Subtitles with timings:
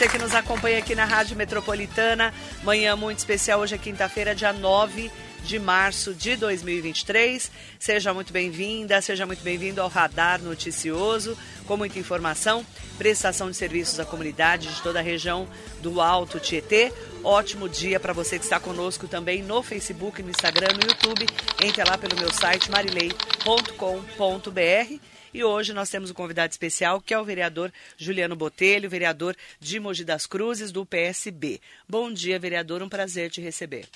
[0.00, 2.32] você que nos acompanha aqui na Rádio Metropolitana.
[2.62, 5.10] Manhã muito especial, hoje é quinta-feira, dia 9
[5.44, 7.50] de março de 2023.
[7.78, 12.64] Seja muito bem-vinda, seja muito bem-vindo ao Radar Noticioso, com muita informação,
[12.96, 15.46] prestação de serviços à comunidade de toda a região
[15.82, 16.90] do Alto Tietê.
[17.22, 21.26] Ótimo dia para você que está conosco também no Facebook, no Instagram, no YouTube.
[21.62, 25.09] Entre lá pelo meu site marilei.com.br.
[25.32, 29.78] E hoje nós temos um convidado especial, que é o vereador Juliano Botelho, vereador de
[29.78, 31.60] Mogi das Cruzes, do PSB.
[31.88, 33.86] Bom dia, vereador, um prazer te receber.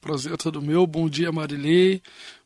[0.00, 0.86] Prazer é todo meu.
[0.86, 2.02] Bom dia, Marilei.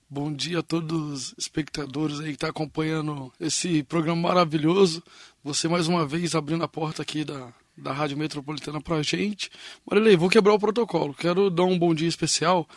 [0.08, 5.02] Bom dia a todos os espectadores aí que estão tá acompanhando esse programa maravilhoso.
[5.42, 9.50] Você mais uma vez abrindo a porta aqui da, da Rádio Metropolitana para a gente.
[9.84, 11.12] Marilei, vou quebrar o protocolo.
[11.12, 12.68] Quero dar um bom dia especial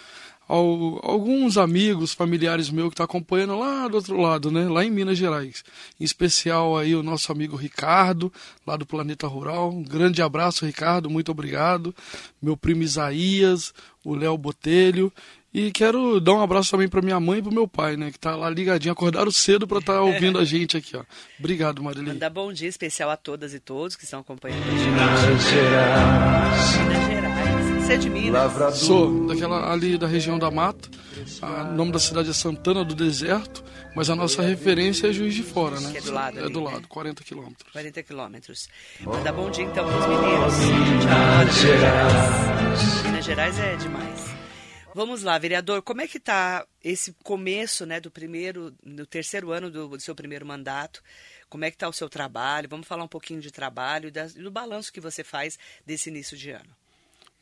[0.50, 4.68] ao, alguns amigos, familiares meus que estão tá acompanhando lá do outro lado, né?
[4.68, 5.64] Lá em Minas Gerais.
[6.00, 8.34] Em especial aí o nosso amigo Ricardo,
[8.66, 9.70] lá do Planeta Rural.
[9.70, 11.96] Um grande abraço, Ricardo, muito obrigado.
[12.42, 13.72] Meu primo Isaías,
[14.04, 15.14] o Léo Botelho.
[15.54, 18.12] E quero dar um abraço também para minha mãe e para meu pai, né?
[18.12, 21.04] Que tá lá ligadinho, acordaram cedo para estar tá ouvindo a gente aqui, ó.
[21.40, 22.14] Obrigado, Marilene.
[22.14, 24.90] Manda bom dia especial a todas e todos que estão acompanhando a gente.
[24.90, 26.78] Minas Gerais.
[26.78, 27.29] Minas Gerais.
[27.90, 28.78] Você é de Minas?
[28.78, 30.88] Sou, daquela ali da região da Mata.
[31.42, 33.64] O nome da cidade é Santana do Deserto,
[33.96, 35.94] mas a nossa referência é Juiz de Fora, né?
[35.94, 36.38] Que é do lado.
[36.38, 36.72] É ali, do né?
[36.72, 37.72] lado, 40 quilômetros.
[37.72, 38.70] 40 quilômetros.
[39.00, 40.54] Manda bom dia então para os mineiros.
[40.60, 43.04] Minas Gerais.
[43.06, 44.26] Minas Gerais é demais.
[44.94, 49.72] Vamos lá, vereador, como é que está esse começo, né, do primeiro, do terceiro ano
[49.72, 51.02] do, do seu primeiro mandato?
[51.50, 52.70] Como é que está o seu trabalho?
[52.70, 56.52] Vamos falar um pouquinho de trabalho e do balanço que você faz desse início de
[56.52, 56.70] ano.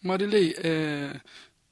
[0.03, 1.19] Marilei, é,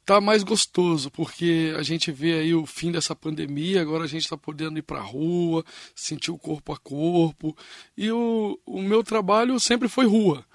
[0.05, 4.23] tá mais gostoso, porque a gente vê aí o fim dessa pandemia, agora a gente
[4.23, 5.65] está podendo ir para a rua,
[5.95, 7.57] sentir o corpo a corpo.
[7.97, 10.45] E o, o meu trabalho sempre foi rua.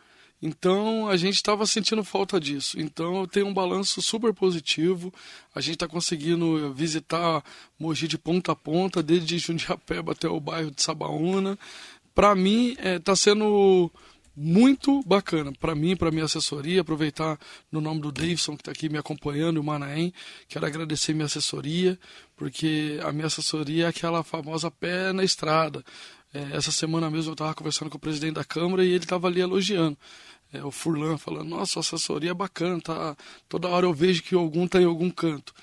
[0.43, 2.81] Então a gente estava sentindo falta disso.
[2.81, 5.13] Então eu tenho um balanço super positivo.
[5.55, 7.45] A gente está conseguindo visitar
[7.79, 11.59] Mogi de ponta a ponta, desde Jundiapeba até o bairro de Sabaúna.
[12.15, 13.91] Para mim está é, tá sendo
[14.41, 16.81] muito bacana para mim, para minha assessoria.
[16.81, 17.39] Aproveitar
[17.71, 20.13] no nome do Davidson que está aqui me acompanhando, o Manaém.
[20.49, 21.99] Quero agradecer minha assessoria,
[22.37, 25.85] porque a minha assessoria é aquela famosa pé na estrada.
[26.33, 29.27] É, essa semana mesmo eu estava conversando com o presidente da Câmara e ele estava
[29.27, 29.99] ali elogiando
[30.53, 33.17] é, o Furlan falando, nossa, a assessoria é bacana, tá?
[33.49, 35.55] toda hora eu vejo que algum está em algum canto.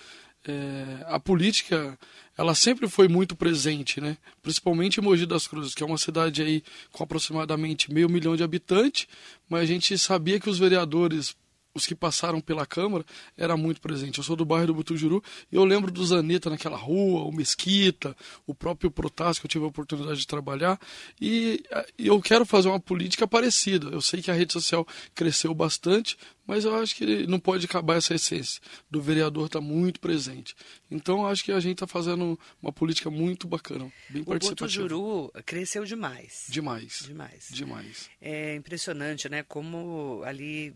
[0.48, 1.98] É, a política,
[2.38, 4.16] ela sempre foi muito presente, né?
[4.44, 8.44] principalmente em Mogi das Cruzes, que é uma cidade aí com aproximadamente meio milhão de
[8.44, 9.08] habitantes,
[9.50, 11.36] mas a gente sabia que os vereadores
[11.78, 13.06] os que passaram pela Câmara,
[13.38, 14.18] era muito presente.
[14.18, 18.16] Eu sou do bairro do Butujuru e eu lembro do Zaneta naquela rua, o Mesquita,
[18.46, 20.80] o próprio Protásio, que eu tive a oportunidade de trabalhar.
[21.22, 21.64] E,
[21.98, 23.88] e eu quero fazer uma política parecida.
[23.90, 27.98] Eu sei que a rede social cresceu bastante, mas eu acho que não pode acabar
[27.98, 30.56] essa essência do vereador estar tá muito presente.
[30.90, 34.86] Então eu acho que a gente está fazendo uma política muito bacana, bem o participativa.
[34.86, 36.46] O Botujuru cresceu demais.
[36.50, 37.04] Demais.
[37.06, 37.48] Demais.
[37.52, 38.10] Demais.
[38.22, 39.44] É impressionante, né?
[39.44, 40.74] Como ali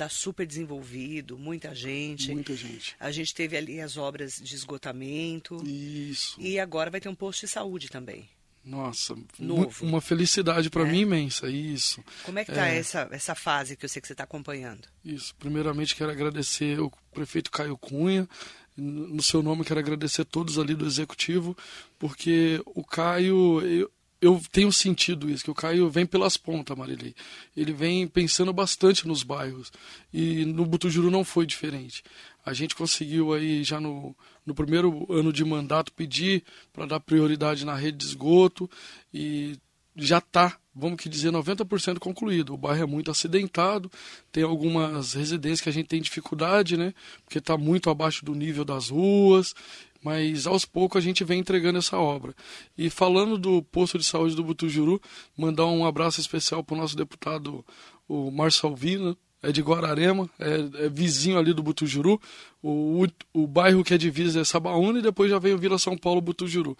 [0.00, 2.32] está super desenvolvido, muita gente.
[2.32, 2.96] Muita gente.
[2.98, 5.62] A gente teve ali as obras de esgotamento.
[5.66, 6.40] Isso.
[6.40, 8.28] E agora vai ter um posto de saúde também.
[8.62, 9.86] Nossa, Novo.
[9.86, 10.90] uma felicidade para É.
[10.92, 12.04] mim imensa, isso.
[12.24, 12.76] Como é que está É.
[12.76, 14.86] essa, essa fase que eu sei que você está acompanhando?
[15.04, 15.34] Isso.
[15.36, 18.28] Primeiramente quero agradecer o prefeito Caio Cunha.
[18.76, 21.56] No seu nome quero agradecer todos ali do executivo,
[21.98, 23.90] porque o Caio, eu,
[24.20, 27.14] eu tenho sentido isso, que o Caio vem pelas pontas, Marilei.
[27.56, 29.72] Ele vem pensando bastante nos bairros.
[30.12, 32.02] E no Butujuru não foi diferente.
[32.44, 37.64] A gente conseguiu aí já no, no primeiro ano de mandato pedir para dar prioridade
[37.64, 38.70] na rede de esgoto
[39.12, 39.58] e
[39.96, 42.54] já está, vamos que dizer, 90% concluído.
[42.54, 43.90] O bairro é muito acidentado,
[44.30, 46.94] tem algumas residências que a gente tem dificuldade, né?
[47.24, 49.54] Porque está muito abaixo do nível das ruas,
[50.02, 52.34] mas aos poucos a gente vem entregando essa obra.
[52.76, 55.00] E falando do posto de saúde do Butujuru,
[55.36, 57.64] mandar um abraço especial para o nosso deputado,
[58.08, 62.20] o Marçal Vina, é de Guararema, é, é vizinho ali do Butujuru.
[62.62, 65.78] O, o, o bairro que é divisa é Sabaúna e depois já vem o Vila
[65.78, 66.76] São Paulo Butujuru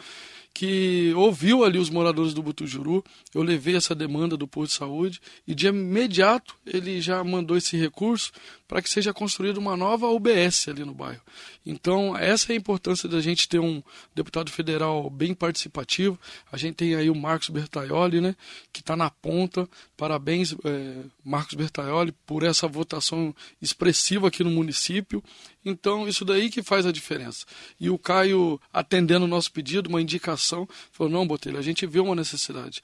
[0.53, 3.05] que ouviu ali os moradores do Butujuru.
[3.35, 7.77] Eu levei essa demanda do posto de saúde e de imediato ele já mandou esse
[7.77, 8.33] recurso
[8.71, 11.21] para que seja construída uma nova UBS ali no bairro.
[11.67, 13.83] Então, essa é a importância da gente ter um
[14.15, 16.17] deputado federal bem participativo.
[16.53, 18.37] A gente tem aí o Marcos Bertaioli, né,
[18.73, 19.69] que está na ponta.
[19.97, 25.21] Parabéns, é, Marcos Bertaioli, por essa votação expressiva aqui no município.
[25.65, 27.45] Então, isso daí que faz a diferença.
[27.79, 31.99] E o Caio, atendendo o nosso pedido, uma indicação, falou: não, Botelho, a gente vê
[31.99, 32.83] uma necessidade.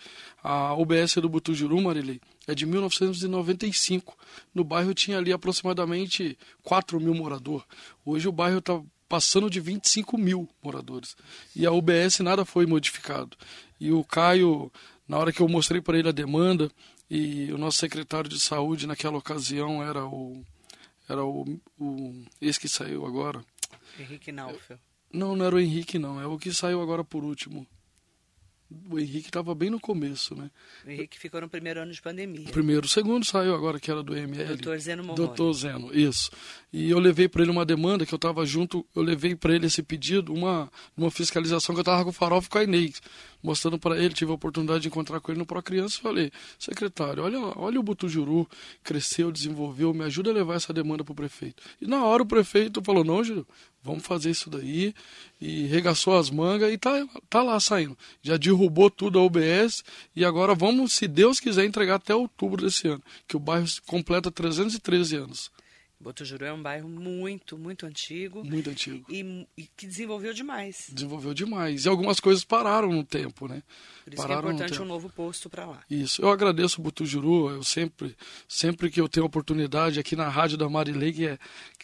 [0.49, 4.17] A UBS do Butujuru, Marilei, é de 1995.
[4.55, 7.67] No bairro tinha ali aproximadamente 4 mil moradores.
[8.05, 11.17] Hoje o bairro está passando de 25 mil moradores.
[11.57, 13.37] E a UBS nada foi modificado.
[13.81, 14.71] E o Caio,
[15.09, 16.71] na hora que eu mostrei para ele a demanda,
[17.11, 20.45] e o nosso secretário de saúde naquela ocasião era o.
[21.09, 21.59] Era o.
[21.77, 23.45] o esse que saiu agora.
[23.99, 24.79] Henrique Naufel.
[25.13, 26.21] Não, não era o Henrique, não.
[26.21, 27.67] É o que saiu agora por último.
[28.91, 30.51] O Henrique estava bem no começo, né?
[30.85, 32.49] O Henrique ficou no primeiro ano de pandemia.
[32.51, 32.87] Primeiro.
[32.87, 34.49] O segundo saiu agora, que era do ML.
[34.49, 35.27] Doutor Zeno Morrone.
[35.27, 36.31] Doutor Zeno, isso.
[36.73, 39.67] E eu levei para ele uma demanda, que eu estava junto, eu levei para ele
[39.67, 43.01] esse pedido, uma, uma fiscalização que eu estava com o Farofa e com a Inês,
[43.43, 47.23] mostrando para ele, tive a oportunidade de encontrar com ele no Pro Criança, falei, secretário,
[47.23, 48.49] olha, olha o Butujuru,
[48.83, 51.63] cresceu, desenvolveu, me ajuda a levar essa demanda para o prefeito.
[51.81, 53.47] E na hora o prefeito falou, não, Júlio,
[53.87, 54.95] vamos fazer isso daí,
[55.41, 57.97] e regaçou as mangas e tá, tá lá saindo.
[58.23, 59.85] Já derrubou tudo a UBS
[60.15, 64.31] e agora vamos, se Deus quiser, entregar até outubro desse ano, que o bairro completa
[64.31, 65.51] 313 anos.
[65.99, 68.45] Botujuru é um bairro muito, muito antigo.
[68.45, 69.07] Muito antigo.
[69.11, 70.91] E, e, que desenvolveu demais.
[70.93, 71.87] Desenvolveu demais.
[71.87, 73.63] E algumas coisas pararam no tempo, né?
[74.05, 75.83] Por isso pararam que é importante um novo posto para lá.
[75.91, 76.21] Isso.
[76.21, 77.51] Eu agradeço o Butujuru.
[77.51, 78.15] Eu sempre,
[78.47, 81.39] sempre que eu tenho oportunidade aqui na rádio da Marilei, que é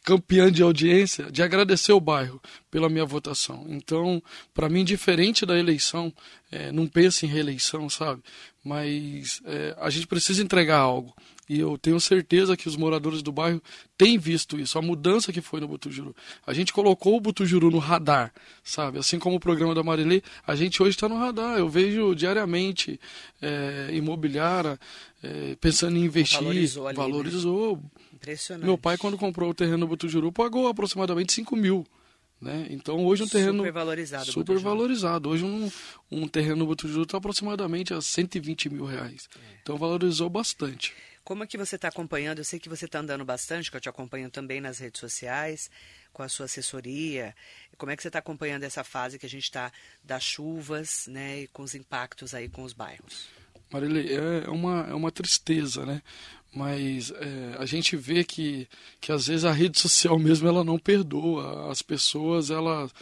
[0.05, 3.65] campeã de audiência, de agradecer o bairro pela minha votação.
[3.69, 4.23] Então,
[4.53, 6.13] para mim, diferente da eleição,
[6.51, 8.23] é, não pense em reeleição, sabe?
[8.65, 11.15] Mas é, a gente precisa entregar algo.
[11.49, 13.61] E eu tenho certeza que os moradores do bairro
[13.99, 16.15] têm visto isso, a mudança que foi no Butujuru.
[16.47, 18.33] A gente colocou o Butujuru no radar,
[18.63, 18.99] sabe?
[18.99, 21.59] Assim como o programa da Marilê, a gente hoje está no radar.
[21.59, 22.99] Eu vejo diariamente
[23.41, 24.79] é, imobiliária
[25.23, 26.39] é, pensando em investir.
[26.39, 26.87] Valorizou.
[26.87, 27.77] Ali, valorizou.
[27.77, 27.83] Né?
[28.15, 28.65] Impressionante.
[28.65, 31.85] Meu pai, quando comprou o terreno no Butujuru, pagou aproximadamente 5 mil.
[32.43, 32.67] Né?
[32.71, 35.31] Então hoje um terreno super valorizado, super valorizado.
[35.31, 35.71] Hoje um,
[36.11, 39.29] um terreno no Butujuru está aproximadamente a 120 mil reais.
[39.37, 39.59] É.
[39.63, 40.93] Então valorizou bastante.
[41.23, 42.39] Como é que você está acompanhando?
[42.39, 45.71] Eu sei que você está andando bastante, que eu te acompanho também nas redes sociais,
[46.13, 47.33] com a sua assessoria.
[47.79, 49.71] Como é que você está acompanhando essa fase que a gente está
[50.03, 53.29] das chuvas, né, e com os impactos aí com os bairros?
[53.73, 56.03] Marília, é uma, é uma tristeza, né?
[56.55, 58.69] Mas é, a gente vê que,
[59.01, 61.71] que às vezes a rede social mesmo ela não perdoa.
[61.71, 62.93] As pessoas, elas,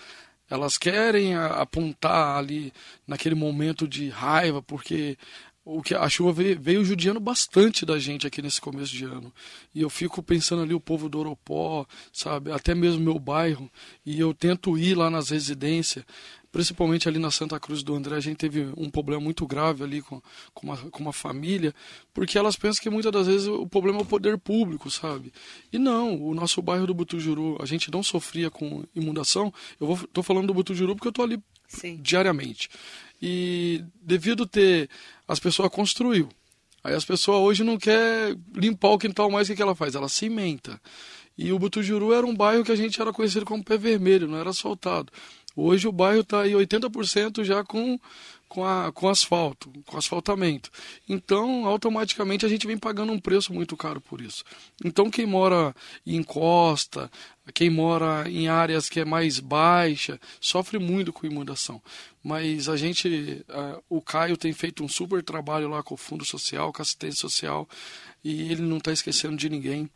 [0.49, 2.72] elas querem apontar ali
[3.06, 5.19] naquele momento de raiva, porque
[5.64, 9.32] o que a chuva veio, veio judiando bastante da gente aqui nesse começo de ano.
[9.75, 13.70] E eu fico pensando ali o povo do Oropó, sabe, até mesmo meu bairro,
[14.05, 16.05] e eu tento ir lá nas residências,
[16.52, 20.02] principalmente ali na Santa Cruz do André, a gente teve um problema muito grave ali
[20.02, 20.20] com,
[20.52, 21.75] com, uma, com uma família,
[22.12, 25.32] porque elas pensam que muitas das vezes o problema é o poder público, sabe?
[25.73, 29.52] E não, o nosso bairro do Butujuru, a gente não sofria com inundação.
[29.81, 31.99] Eu estou falando do Butujuru porque eu estou ali Sim.
[32.02, 32.69] diariamente.
[33.23, 34.88] E devido ter
[35.29, 36.29] as pessoas construiu.
[36.82, 39.94] Aí as pessoas hoje não quer limpar o quintal mais, o que ela faz?
[39.94, 40.81] Ela cimenta.
[41.36, 44.39] E o Butujuru era um bairro que a gente era conhecido como pé vermelho, não
[44.39, 45.10] era asfaltado.
[45.57, 47.99] Hoje o bairro está aí 80% já com,
[48.49, 50.71] com, a, com asfalto, com asfaltamento.
[51.09, 54.45] Então, automaticamente a gente vem pagando um preço muito caro por isso.
[54.85, 55.75] Então, quem mora
[56.07, 57.11] em costa,
[57.53, 61.83] quem mora em áreas que é mais baixa, sofre muito com inundação.
[62.23, 63.45] Mas a gente,
[63.89, 67.21] o Caio tem feito um super trabalho lá com o Fundo Social, com a assistência
[67.21, 67.69] social,
[68.23, 69.91] e ele não está esquecendo de ninguém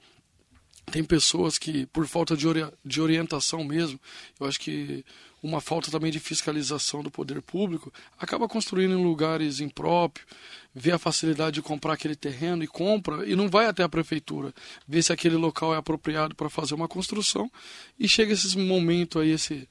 [0.90, 3.98] tem pessoas que, por falta de, ori de orientação mesmo,
[4.38, 5.04] eu acho que
[5.44, 10.26] uma falta também de fiscalização do poder público, acaba construindo em lugares impróprios,
[10.74, 14.54] vê a facilidade de comprar aquele terreno e compra e não vai até a prefeitura
[14.88, 17.52] ver se aquele local é apropriado para fazer uma construção
[17.98, 19.68] e chega esse momento aí, esse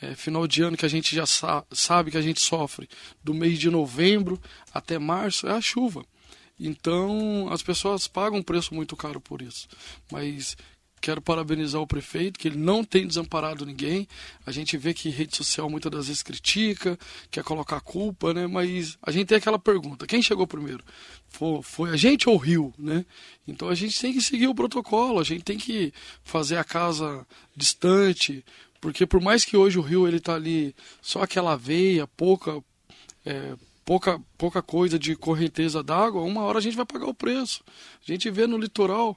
[0.00, 2.88] é, final de ano que a gente já sa sabe que a gente sofre,
[3.22, 4.40] do mês de novembro
[4.72, 6.04] até março, é a chuva.
[6.58, 9.66] Então as pessoas pagam um preço muito caro por isso.
[10.10, 10.56] Mas
[11.00, 14.08] quero parabenizar o prefeito, que ele não tem desamparado ninguém.
[14.44, 16.98] A gente vê que rede social muitas das vezes critica,
[17.30, 18.46] quer colocar culpa, né?
[18.46, 20.82] Mas a gente tem aquela pergunta: quem chegou primeiro?
[21.62, 23.04] Foi, a gente ou o Rio, né?
[23.46, 25.92] Então a gente tem que seguir o protocolo, a gente tem que
[26.24, 28.44] fazer a casa distante,
[28.80, 32.62] porque por mais que hoje o Rio ele tá ali só aquela veia, pouca
[33.24, 33.54] é,
[33.86, 37.62] pouca, pouca coisa de correnteza d'água, uma hora a gente vai pagar o preço.
[38.06, 39.16] A gente vê no litoral,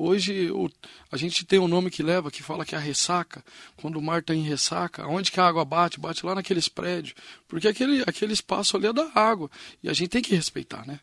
[0.00, 0.70] hoje o,
[1.10, 3.44] a gente tem um nome que leva, que fala que é a ressaca,
[3.76, 6.00] quando o mar está em ressaca, onde que a água bate?
[6.00, 7.14] Bate lá naqueles prédios,
[7.46, 9.50] porque aquele, aquele espaço ali é da água,
[9.82, 11.00] e a gente tem que respeitar, né?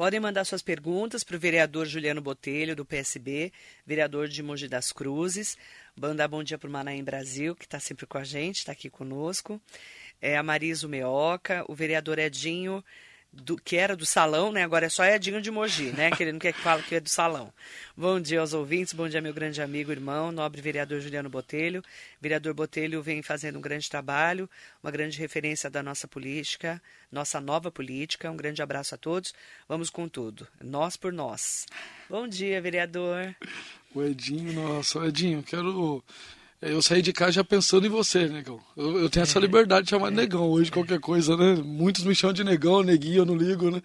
[0.00, 3.52] Podem mandar suas perguntas para o vereador Juliano Botelho, do PSB,
[3.84, 5.58] vereador de Mogi das Cruzes.
[5.94, 8.88] Banda Bom Dia para o Manaim Brasil, que está sempre com a gente, está aqui
[8.88, 9.60] conosco.
[10.18, 12.82] É a Marisa Meoca, o vereador Edinho
[13.32, 14.62] do, que era do salão, né?
[14.62, 16.10] Agora é só Edinho de Mogi, né?
[16.10, 17.52] Que ele não quer que fale que é do salão.
[17.96, 21.82] Bom dia aos ouvintes, bom dia meu grande amigo, irmão, nobre vereador Juliano Botelho.
[22.20, 24.50] Vereador Botelho vem fazendo um grande trabalho,
[24.82, 28.30] uma grande referência da nossa política, nossa nova política.
[28.30, 29.32] Um grande abraço a todos.
[29.68, 30.46] Vamos com tudo.
[30.60, 31.66] Nós por nós.
[32.08, 33.34] Bom dia, vereador.
[33.94, 36.02] O Edinho, nossa, Edinho, quero
[36.62, 38.60] eu saí de casa já pensando em você, negão.
[38.76, 39.42] Eu, eu tenho essa é.
[39.42, 41.62] liberdade de chamar de negão hoje, qualquer coisa, né?
[41.64, 43.82] Muitos me chamam de negão, neguinho, eu não ligo, né?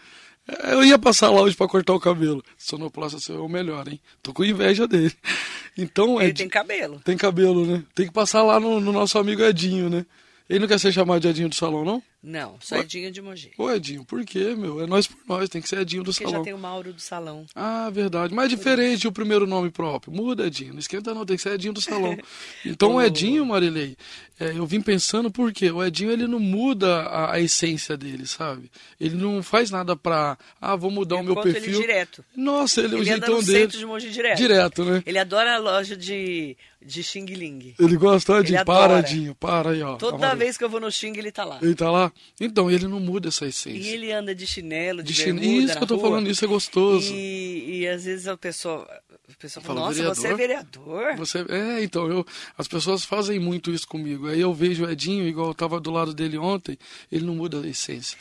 [0.48, 2.44] É, eu ia passar lá hoje para cortar o cabelo.
[2.58, 4.00] Sonoplasta seu é o melhor, hein?
[4.22, 5.13] Tô com inveja dele.
[5.77, 6.38] Então, Ele Ed...
[6.38, 7.01] tem cabelo.
[7.03, 7.84] Tem cabelo, né?
[7.94, 10.05] Tem que passar lá no, no nosso amigo Edinho, né?
[10.50, 12.04] Ele não quer ser chamado de Edinho do Salão, não?
[12.22, 13.52] Não, só Edinho de Mogi.
[13.56, 14.82] Ô, Edinho, por quê, meu?
[14.82, 16.40] É nós por nós, tem que ser Edinho do Porque Salão.
[16.40, 17.46] já tem o Mauro do Salão.
[17.54, 18.34] Ah, verdade.
[18.34, 20.12] Mas é diferente o primeiro nome próprio.
[20.12, 20.74] Muda, Edinho.
[20.74, 22.18] Não esquenta não, tem que ser Edinho do Salão.
[22.66, 23.96] Então, o Edinho, Marilei,
[24.40, 25.70] é, eu vim pensando por quê?
[25.70, 28.72] O Edinho, ele não muda a, a, essência dele, sabe?
[29.00, 31.74] Ele não faz nada pra, ah, vou mudar eu o meu perfil.
[31.74, 32.25] ele direto.
[32.36, 33.60] Nossa, ele é o ele jeitão anda no dele.
[33.60, 34.38] centro de Mogi direto.
[34.38, 35.04] Direto, né?
[35.06, 37.74] Ele adora a loja de, de Xing Ling.
[37.80, 38.60] Ele gosta, Edinho.
[38.60, 39.96] Ele para, aí, ó.
[39.96, 41.58] Toda vez que eu vou no Xing, ele tá lá.
[41.62, 42.12] Ele tá lá?
[42.39, 43.77] Então, ele não muda essa essência.
[43.77, 45.46] E ele anda de chinelo, de, de chinelo.
[45.46, 47.12] Isso que eu tô rua, falando, isso é gostoso.
[47.13, 48.88] E, e às vezes a pessoa,
[49.27, 50.15] a pessoa fala, nossa, vereador?
[50.15, 51.15] você é vereador?
[51.18, 52.25] Você, é, então, eu,
[52.58, 54.27] as pessoas fazem muito isso comigo.
[54.27, 56.77] Aí eu vejo o Edinho, igual eu tava do lado dele ontem,
[57.12, 58.18] ele não muda a essência.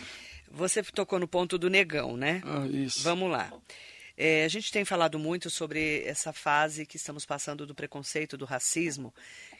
[0.50, 2.40] Você tocou no ponto do negão, né?
[2.44, 3.02] Ah, isso.
[3.02, 3.52] Vamos lá.
[4.16, 8.44] É, a gente tem falado muito sobre essa fase que estamos passando do preconceito, do
[8.44, 9.12] racismo,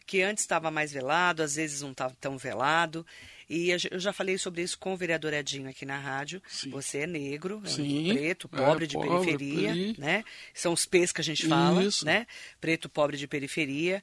[0.07, 3.05] que antes estava mais velado, às vezes não estava tão velado.
[3.51, 6.41] E eu já falei sobre isso com o vereador Edinho aqui na rádio.
[6.49, 6.71] Sim.
[6.71, 8.11] Você é negro, é Sim.
[8.11, 9.95] Um preto, pobre é, de pobre, periferia, peri.
[9.99, 10.25] né?
[10.55, 12.05] São os P's que a gente fala, isso.
[12.05, 12.27] né?
[12.61, 14.03] Preto, pobre de periferia.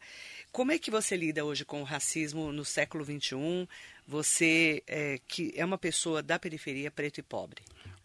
[0.51, 3.67] Como é que você lida hoje com o racismo no século XXI?
[4.05, 7.61] Você é, que é uma pessoa da periferia, preto e pobre.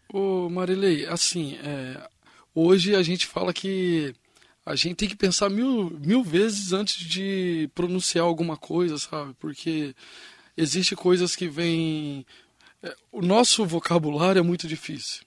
[0.09, 2.09] Ô Marilei, assim, é,
[2.57, 4.15] hoje a gente fala que
[4.65, 9.33] a gente tem que pensar mil, mil vezes antes de pronunciar alguma coisa, sabe?
[9.39, 9.95] Porque
[10.55, 12.25] existe coisas que vêm.
[12.81, 15.23] É, o nosso vocabulário é muito difícil.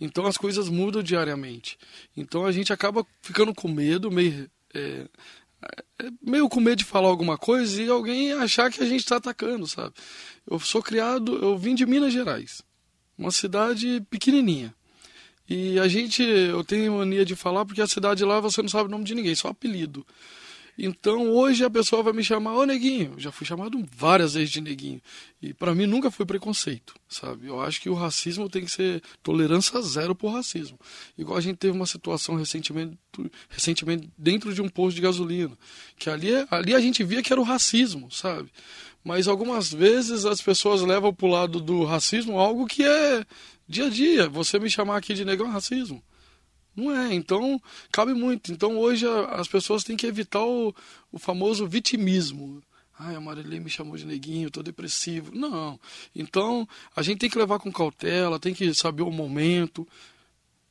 [0.00, 1.76] Então as coisas mudam diariamente.
[2.16, 5.06] Então a gente acaba ficando com medo, meio, é,
[6.00, 9.16] é, meio com medo de falar alguma coisa e alguém achar que a gente está
[9.16, 9.94] atacando, sabe?
[10.48, 12.62] Eu sou criado, eu vim de Minas Gerais,
[13.18, 14.74] uma cidade pequenininha.
[15.54, 18.88] E a gente, eu tenho mania de falar porque a cidade lá você não sabe
[18.88, 20.06] o nome de ninguém, só apelido.
[20.78, 23.12] Então hoje a pessoa vai me chamar, ô neguinho.
[23.18, 25.02] Já fui chamado várias vezes de neguinho.
[25.42, 27.48] E para mim nunca foi preconceito, sabe?
[27.48, 30.78] Eu acho que o racismo tem que ser tolerância zero por racismo.
[31.18, 32.96] Igual a gente teve uma situação recentemente,
[33.50, 35.52] recentemente dentro de um posto de gasolina.
[35.98, 38.48] Que ali, ali a gente via que era o racismo, sabe?
[39.04, 43.26] Mas algumas vezes as pessoas levam pro lado do racismo algo que é
[43.72, 44.28] dia a dia.
[44.28, 46.02] Você me chamar aqui de negão é racismo.
[46.76, 47.60] Não é, então
[47.90, 48.52] cabe muito.
[48.52, 50.74] Então hoje as pessoas têm que evitar o,
[51.10, 52.62] o famoso vitimismo.
[52.98, 55.34] Ai, a Marilei me chamou de neguinho, tô depressivo.
[55.34, 55.80] Não.
[56.14, 59.88] Então a gente tem que levar com cautela, tem que saber o momento.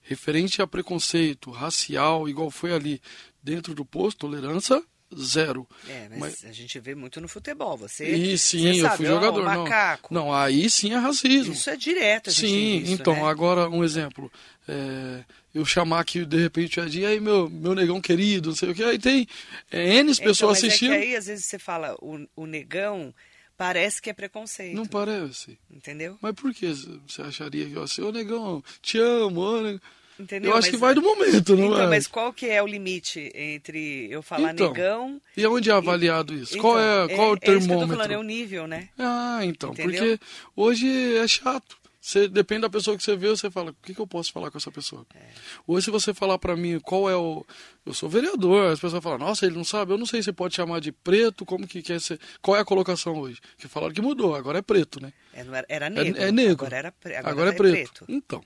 [0.02, 3.02] Referente a preconceito racial, igual foi ali
[3.44, 4.84] dentro do posto, tolerância
[5.18, 5.68] zero.
[5.88, 7.78] É, mas, mas, a gente vê muito no futebol.
[7.78, 9.44] Você, e sim, você eu fui jogador.
[9.44, 9.66] Não,
[10.10, 11.54] não, aí sim é racismo.
[11.54, 12.30] Isso é direto.
[12.30, 13.24] A gente sim, isso, então né?
[13.24, 14.32] agora um exemplo.
[14.68, 18.72] É, eu chamar aqui de repente o Edinho, aí meu, meu negão querido, não sei
[18.72, 19.28] o que, aí tem
[19.70, 20.94] é, N pessoas então, assistindo.
[20.94, 23.14] É aí às vezes você fala o, o negão.
[23.58, 24.76] Parece que é preconceito.
[24.76, 25.56] Não parece.
[25.70, 26.18] Entendeu?
[26.20, 26.74] Mas por que
[27.06, 29.82] você acharia que assim, ô negão, te amo, ô negão.
[30.22, 30.52] Entendeu?
[30.52, 31.88] Eu acho mas, que vai do momento, não então, é?
[31.88, 35.22] Mas qual que é o limite entre eu falar então, negão...
[35.36, 36.54] E onde é avaliado e, isso?
[36.54, 37.52] Então, qual é, qual é, o termômetro?
[37.52, 38.90] É isso que eu falando, é o nível, né?
[38.98, 39.72] Ah, então.
[39.72, 39.92] Entendeu?
[39.92, 40.20] Porque
[40.56, 41.82] hoje é chato.
[42.02, 44.50] Você, depende da pessoa que você vê, você fala, o que, que eu posso falar
[44.50, 45.06] com essa pessoa?
[45.14, 45.20] É.
[45.68, 47.46] Hoje, se você falar para mim qual é o.
[47.86, 50.56] Eu sou vereador, as pessoas falam, nossa, ele não sabe, eu não sei se pode
[50.56, 52.20] chamar de preto, como que quer ser.
[52.42, 53.40] Qual é a colocação hoje?
[53.56, 55.14] Que falaram que mudou, agora é preto, né?
[55.32, 56.20] É, era, era negro.
[56.20, 56.66] É, é, negro.
[56.66, 58.06] Agora, era, agora, agora é, preto.
[58.06, 58.06] preto.
[58.10, 58.44] Então,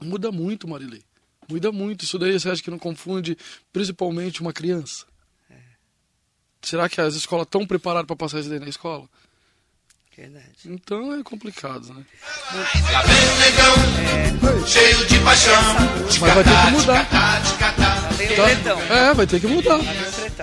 [0.00, 1.02] muda muito, Marilei.
[1.48, 2.04] Muda muito.
[2.04, 3.36] Isso daí você acha que não confunde
[3.72, 5.06] principalmente uma criança?
[5.50, 5.54] É.
[6.62, 9.08] Será que as escolas estão preparadas para passar isso daí na escola?
[10.16, 10.46] Verdade.
[10.64, 12.02] Então é complicado, né?
[12.90, 14.66] Lá vem o negão, é.
[14.66, 15.62] cheio de paixão.
[16.06, 17.06] Mas vai ter que mudar.
[18.16, 18.80] Pretão.
[18.80, 19.78] É, vai ter que mudar.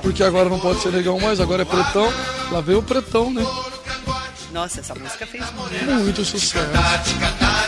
[0.03, 2.13] Porque agora não pode ser negão mais, agora é pretão.
[2.51, 3.43] Lá vem o pretão, né?
[4.51, 5.85] Nossa, essa música fez muito.
[5.85, 6.67] Muito sucesso.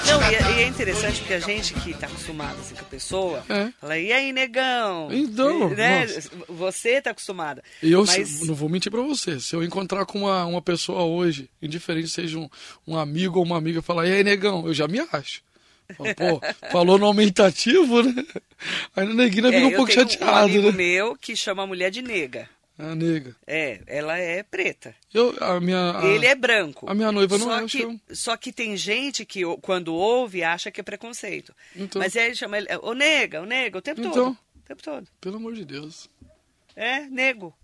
[0.07, 2.85] Não, e é, e é interessante porque a gente que tá acostumado assim com a
[2.85, 3.69] pessoa, É.
[3.81, 5.09] fala, e aí, negão?
[5.11, 6.05] Então, E, né?
[6.47, 7.63] Você tá acostumada.
[7.81, 9.39] E eu Mas- não vou mentir pra você.
[9.39, 12.47] Se eu encontrar com uma, uma pessoa hoje, indiferente seja um,
[12.87, 15.41] um amigo ou uma amiga, falar, e aí, negão, eu já me acho.
[15.97, 16.03] Pô,
[16.71, 18.25] falou no aumentativo, né?
[18.95, 20.71] Aí a neguinha É, fica um pouco tenho um amigo né?
[20.71, 22.49] meu que chama a mulher de nega.
[22.77, 23.33] A nega.
[23.47, 24.93] É, ela é preta.
[25.13, 26.89] Eu, a minha, a- Ele é branco.
[26.89, 28.01] a minha noiva não só é, eu que.
[28.15, 31.55] Só que tem gente que, quando ouve, acha que é preconceito.
[31.75, 32.01] Então.
[32.01, 34.11] Mas aí ele chama ele, ô nega, ô nega, o tempo Então.
[34.11, 34.31] todo.
[34.33, 35.07] O tempo todo.
[35.21, 36.09] Pelo amor de Deus.
[36.75, 37.55] É, nego.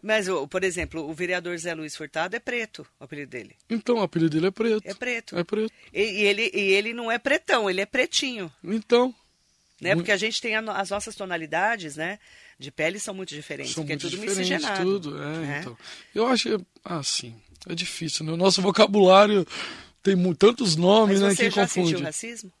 [0.00, 3.56] Mas, por exemplo, o vereador Zé Luiz Furtado é preto, o apelido dele.
[3.70, 4.86] Então, o apelido dele é preto.
[4.86, 5.36] É preto.
[5.38, 5.72] É preto.
[5.92, 8.52] E, e ele, e ele não é pretão, ele é pretinho.
[8.62, 9.12] Então,
[9.80, 9.96] Né?
[9.96, 12.18] Porque a gente tem a as nossas tonalidades, né?
[12.58, 15.00] De pele são muito diferentes, são porque muito é tudo miscigenado.
[15.00, 15.22] tudo.
[15.22, 15.58] É, né?
[15.60, 15.76] então.
[16.14, 17.34] Eu acho, assim,
[17.68, 18.32] é difícil, né?
[18.32, 19.46] O nosso vocabulário
[20.02, 21.88] tem tantos nomes, Mas né, você que já confunde.
[21.90, 22.52] sentiu racismo?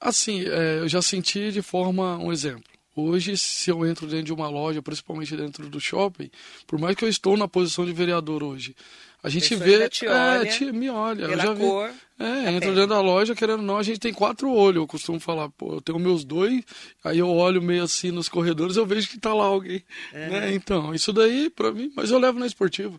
[0.00, 2.64] Assim, é, eu já senti de forma, um exemplo.
[2.94, 6.30] Hoje, se eu entro dentro de uma loja, principalmente dentro do shopping,
[6.66, 8.74] por mais que eu estou na posição de vereador hoje,
[9.22, 11.60] a gente pessoa vê, te olha é, te- me olha, eu já vi.
[11.60, 12.74] cor É, da entra pele.
[12.74, 14.76] dentro da loja, querendo ou não, a gente tem quatro olhos.
[14.80, 16.64] Eu costumo falar, pô, eu tenho meus dois,
[17.04, 19.84] aí eu olho meio assim nos corredores, eu vejo que tá lá alguém.
[20.12, 20.54] Né?
[20.54, 22.98] Então, isso daí, pra mim, mas eu levo na esportiva.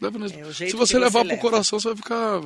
[0.00, 1.40] Levo na É, Se você levar você pro leva.
[1.40, 2.40] coração, você vai ficar.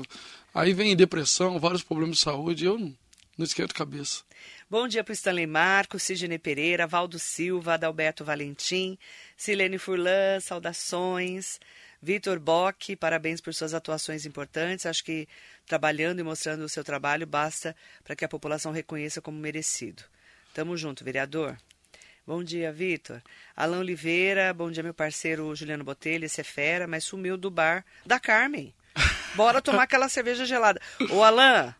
[0.55, 2.95] Aí vem depressão, vários problemas de saúde, eu não,
[3.37, 4.23] não esquento cabeça.
[4.71, 8.99] Bom dia para Stanley Marcos, Sidney Pereira, Valdo Silva, Adalberto Valentim,
[9.37, 11.59] Silene Furlan, saudações.
[12.03, 14.87] Vitor Bock, parabéns por suas atuações importantes.
[14.87, 15.29] Acho que
[15.67, 17.75] trabalhando e mostrando o seu trabalho basta
[18.05, 20.03] para que a população reconheça como merecido.
[20.55, 21.57] Tamo junto, vereador.
[22.27, 23.23] Bom dia, Vitor.
[23.57, 26.25] Alain Oliveira, bom dia, meu parceiro Juliano Botelho.
[26.25, 28.75] Esse é fera, mas sumiu do bar da Carmen.
[29.35, 30.81] Bora tomar aquela cerveja gelada.
[31.11, 31.73] Ô, Alain,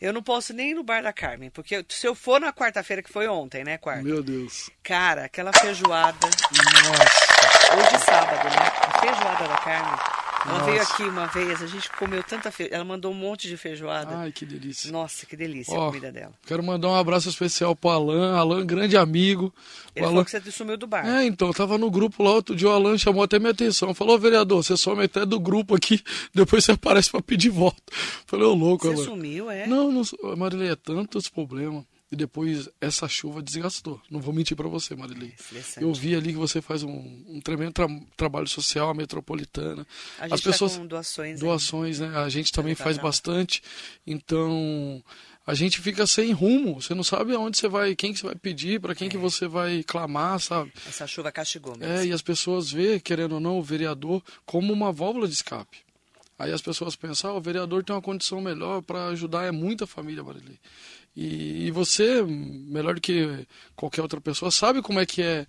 [0.00, 3.02] eu não posso nem ir no bar da Carmen, porque se eu for na quarta-feira,
[3.02, 4.02] que foi ontem, né, quarta?
[4.02, 4.68] Meu Deus.
[4.82, 6.26] Cara, aquela feijoada.
[6.26, 7.41] Nossa.
[7.74, 8.72] Hoje é sábado, né?
[8.82, 10.22] A feijoada da Carmen.
[10.44, 10.64] Ela Nossa.
[10.70, 12.76] veio aqui uma vez, a gente comeu tanta feijoada.
[12.76, 14.16] Ela mandou um monte de feijoada.
[14.16, 14.90] Ai, que delícia.
[14.90, 16.32] Nossa, que delícia Ó, a comida dela.
[16.44, 18.36] Quero mandar um abraço especial pro Alan.
[18.36, 19.54] Alan, grande amigo.
[19.94, 20.24] Ele o falou Alan...
[20.24, 21.06] que você sumiu do bar.
[21.06, 23.94] É, então, eu tava no grupo lá outro dia, o Alan chamou até minha atenção.
[23.94, 26.02] Falou, "Ô, vereador, você some até do grupo aqui,
[26.34, 27.80] depois você aparece pra pedir voto.
[28.26, 29.04] Falei, ô louco, Você Alan.
[29.04, 29.66] sumiu, é?
[29.66, 30.02] Não, não,
[30.36, 31.84] Marilei, é tantos problemas.
[32.12, 33.98] E depois essa chuva desgastou.
[34.10, 35.32] Não vou mentir pra você, Marilei.
[35.40, 35.82] Interessante.
[35.82, 39.86] Eu vi ali que você faz um, um tremendo tra- trabalho social, a metropolitana.
[40.18, 41.34] A gente As pessoas tá com doações.
[41.36, 41.40] aí.
[41.40, 42.08] doações, né?
[42.18, 43.02] A gente também Tá, faz tá.
[43.02, 43.62] bastante.
[44.06, 45.02] Então,
[45.46, 46.80] a gente fica sem rumo.
[46.82, 49.48] Você não sabe aonde você vai, quem que você vai pedir, para quem que você
[49.48, 50.70] vai clamar, sabe?
[50.86, 51.94] Essa chuva castigou mesmo.
[51.94, 55.78] É, e as pessoas vê, querendo ou não, o vereador como uma válvula de escape.
[56.38, 59.86] Aí as pessoas pensam, ah, o vereador tem uma condição melhor para ajudar, é muita
[59.86, 60.58] família, Marilei.
[61.14, 63.46] E, e você, melhor do que
[63.76, 65.46] qualquer outra pessoa, sabe como é que é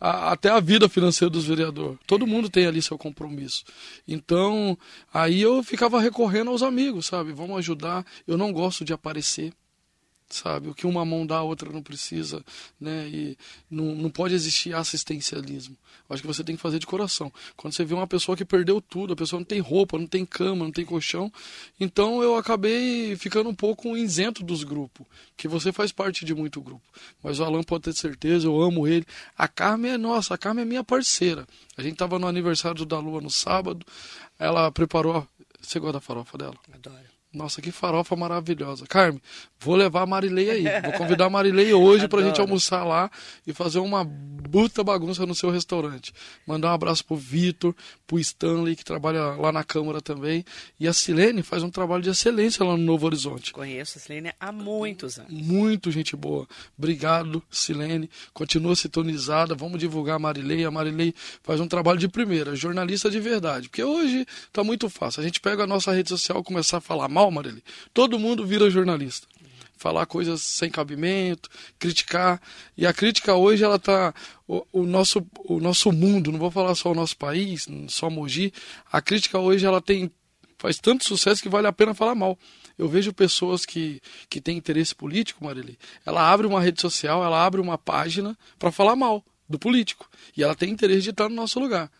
[0.00, 1.98] a- até a vida financeira dos vereadores.
[2.06, 3.64] Todo mundo tem ali seu compromisso.
[4.06, 4.76] Então,
[5.12, 7.32] aí eu ficava recorrendo aos amigos, sabe?
[7.32, 8.04] Vamos ajudar.
[8.26, 9.52] Eu não gosto de aparecer
[10.28, 10.68] sabe?
[10.68, 12.44] O que uma mão dá, a outra não precisa,
[12.80, 13.08] né?
[13.08, 13.38] E
[13.70, 15.76] não, não pode existir assistencialismo.
[16.08, 17.32] Eu acho que você tem que fazer de coração.
[17.56, 20.24] Quando você vê uma pessoa que perdeu tudo, a pessoa não tem roupa, não tem
[20.24, 21.32] cama, não tem colchão,
[21.78, 26.60] então eu acabei ficando um pouco isento dos grupos, que você faz parte de muito
[26.60, 26.84] grupo.
[27.22, 29.06] Mas o Alan pode ter certeza, eu amo ele.
[29.36, 31.46] A Carmen é nossa, a Carmen é minha parceira.
[31.76, 33.84] A gente tava no aniversário da Lua no sábado,
[34.38, 35.26] ela preparou...
[35.60, 36.54] Você gosta da farofa dela?
[36.72, 37.15] Adoro.
[37.36, 38.86] Nossa, que farofa maravilhosa.
[38.86, 39.20] Carmen,
[39.60, 40.64] vou levar a Marilei aí.
[40.82, 43.10] Vou convidar a Marilei hoje pra gente almoçar lá
[43.46, 46.14] e fazer uma buta bagunça no seu restaurante.
[46.46, 47.74] Mandar um abraço pro Vitor,
[48.06, 50.46] pro Stanley, que trabalha lá na Câmara também.
[50.80, 53.52] E a Silene faz um trabalho de excelência lá no Novo Horizonte.
[53.52, 55.30] Conheço a Silene há muitos anos.
[55.30, 56.48] Muito gente boa.
[56.78, 58.08] Obrigado, Silene.
[58.32, 59.54] Continua sintonizada.
[59.54, 60.64] Vamos divulgar a Marilei.
[60.64, 63.68] A Marilei faz um trabalho de primeira, jornalista de verdade.
[63.68, 65.20] Porque hoje tá muito fácil.
[65.20, 67.25] A gente pega a nossa rede social e começar a falar mal,
[67.92, 69.26] Todo mundo vira jornalista.
[69.76, 72.40] Falar coisas sem cabimento, criticar.
[72.76, 74.14] E a crítica hoje, ela tá.
[74.48, 78.52] O, o nosso, o nosso mundo, não vou falar só o nosso país, só Mogi.
[78.90, 80.10] A crítica hoje, ela tem
[80.58, 82.38] faz tanto sucesso que vale a pena falar mal.
[82.78, 85.78] Eu vejo pessoas que, que têm interesse político, Marilei.
[86.04, 90.08] Ela abre uma rede social, ela abre uma página para falar mal do político.
[90.36, 91.90] E ela tem interesse de estar no nosso lugar.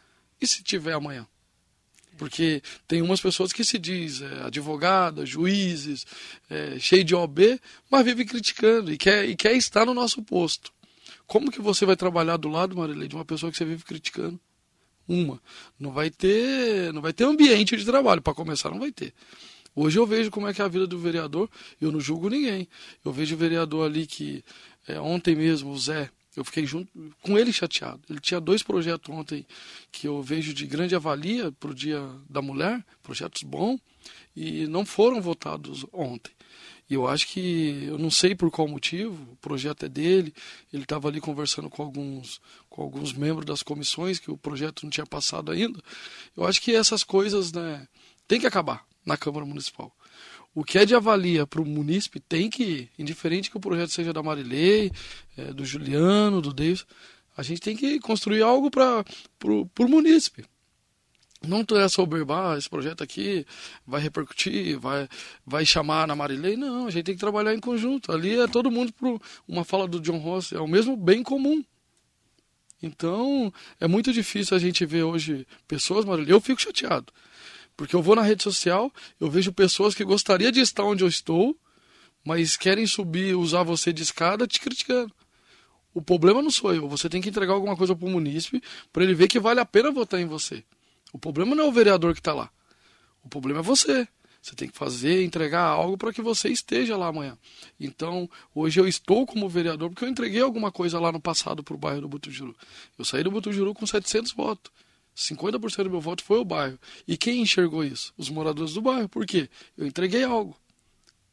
[0.40, 1.26] E se tiver amanhã?
[2.16, 6.07] Porque tem umas pessoas que se diz é, advogada, juízes,
[6.48, 10.72] é, cheio de OB, mas vive criticando e quer, e quer estar no nosso posto.
[11.26, 14.38] Como que você vai trabalhar do lado, Marilei, de uma pessoa que você vive criticando?
[15.09, 15.40] Uma,
[15.79, 19.14] não vai ter, não vai ter ambiente de trabalho para começar, não vai ter.
[19.74, 21.50] Hoje eu vejo como é que é a vida do vereador,
[21.81, 22.66] eu não julgo ninguém.
[23.05, 24.42] Eu vejo o vereador ali que
[24.88, 26.88] é, ontem mesmo, o Zé, eu fiquei junto
[27.22, 28.03] com ele chateado.
[28.09, 29.46] Ele tinha dois projetos ontem
[29.90, 33.81] que eu vejo de grande avalia para o Dia da Mulher, projetos bons,
[34.37, 36.33] e não foram votados ontem.
[36.88, 40.33] E eu acho que, eu não sei por qual motivo, o projeto é dele,
[40.72, 44.90] ele estava ali conversando com alguns, com alguns membros das comissões, que o projeto não
[44.90, 45.83] tinha passado ainda.
[46.37, 47.88] Eu acho que essas coisas né,
[48.29, 49.92] tem que acabar na Câmara Municipal
[50.57, 54.11] o que é de avalia para o munícipe tem que, indiferente que o projeto seja
[54.11, 54.90] da Marilei,
[55.37, 56.87] é, do Juliano, do Davis,
[57.37, 59.05] a gente tem que construir algo para
[59.45, 60.47] o munícipe.
[61.47, 63.45] Não é soberbar, ah, esse projeto aqui
[63.87, 65.07] vai repercutir, vai,
[65.45, 66.57] vai chamar na Marilei.
[66.57, 68.11] Não, a gente tem que trabalhar em conjunto.
[68.11, 69.14] Ali é todo mundo para
[69.47, 71.62] uma fala do John Ross, é o mesmo bem comum.
[72.83, 76.33] Então, é muito difícil a gente ver hoje pessoas, Marilei.
[76.33, 77.12] Eu fico chateado.
[77.76, 81.08] Porque eu vou na rede social, eu vejo pessoas que gostariam de estar onde eu
[81.08, 81.56] estou,
[82.24, 85.12] mas querem subir, usar você de escada te criticando.
[85.92, 86.88] O problema não sou eu.
[86.88, 88.62] Você tem que entregar alguma coisa para o munícipe
[88.92, 90.64] para ele ver que vale a pena votar em você.
[91.12, 92.50] O problema não é o vereador que está lá.
[93.22, 94.06] O problema é você.
[94.42, 97.36] Você tem que fazer, entregar algo para que você esteja lá amanhã.
[97.80, 101.74] Então, hoje eu estou como vereador porque eu entreguei alguma coisa lá no passado para
[101.74, 102.54] o bairro do Butujuru.
[102.98, 104.70] Eu saí do Butujuru com 700 votos.
[105.16, 106.79] 50% do meu voto foi o bairro.
[107.09, 108.12] E quem enxergou isso?
[108.18, 109.09] Os moradores do bairro.
[109.09, 109.48] Por quê?
[109.76, 110.57] Eu entreguei algo.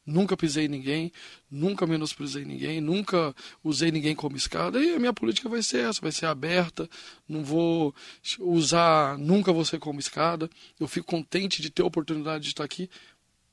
[0.06, 1.10] Nunca pisei ninguém,
[1.50, 4.78] nunca menosprezei ninguém, nunca usei ninguém como escada.
[4.78, 6.88] E a minha política vai ser essa, vai ser aberta.
[7.26, 7.94] Não vou
[8.40, 10.50] usar nunca você como escada.
[10.78, 12.90] Eu fico contente de ter a oportunidade de estar aqui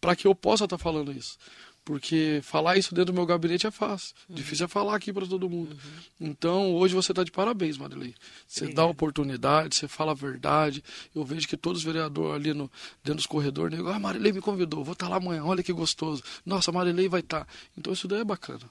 [0.02, 1.38] para que eu possa estar falando isso.
[1.84, 4.14] Porque falar isso dentro do meu gabinete é fácil.
[4.30, 4.36] Uhum.
[4.36, 5.72] Difícil é falar aqui para todo mundo.
[5.72, 6.28] Uhum.
[6.30, 8.14] Então, hoje você está de parabéns, Marilei.
[8.48, 8.86] Você Obrigado.
[8.86, 10.84] dá oportunidade, você fala a verdade.
[11.14, 12.72] Eu vejo que todos os vereadores ali no,
[13.04, 15.74] dentro dos corredores, negam, ah, Marilei me convidou, vou estar tá lá amanhã, olha que
[15.74, 16.24] gostoso.
[16.46, 17.46] Nossa, Marilei vai estar.
[17.46, 17.54] Tá.
[17.76, 18.70] Então, isso daí é bacana.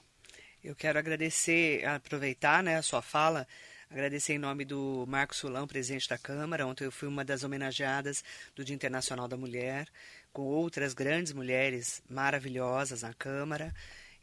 [0.63, 3.47] Eu quero agradecer, aproveitar né, a sua fala,
[3.89, 6.65] agradecer em nome do Marcos Sulão, presidente da Câmara.
[6.65, 8.23] Ontem eu fui uma das homenageadas
[8.55, 9.87] do Dia Internacional da Mulher
[10.33, 13.73] com outras grandes mulheres maravilhosas na Câmara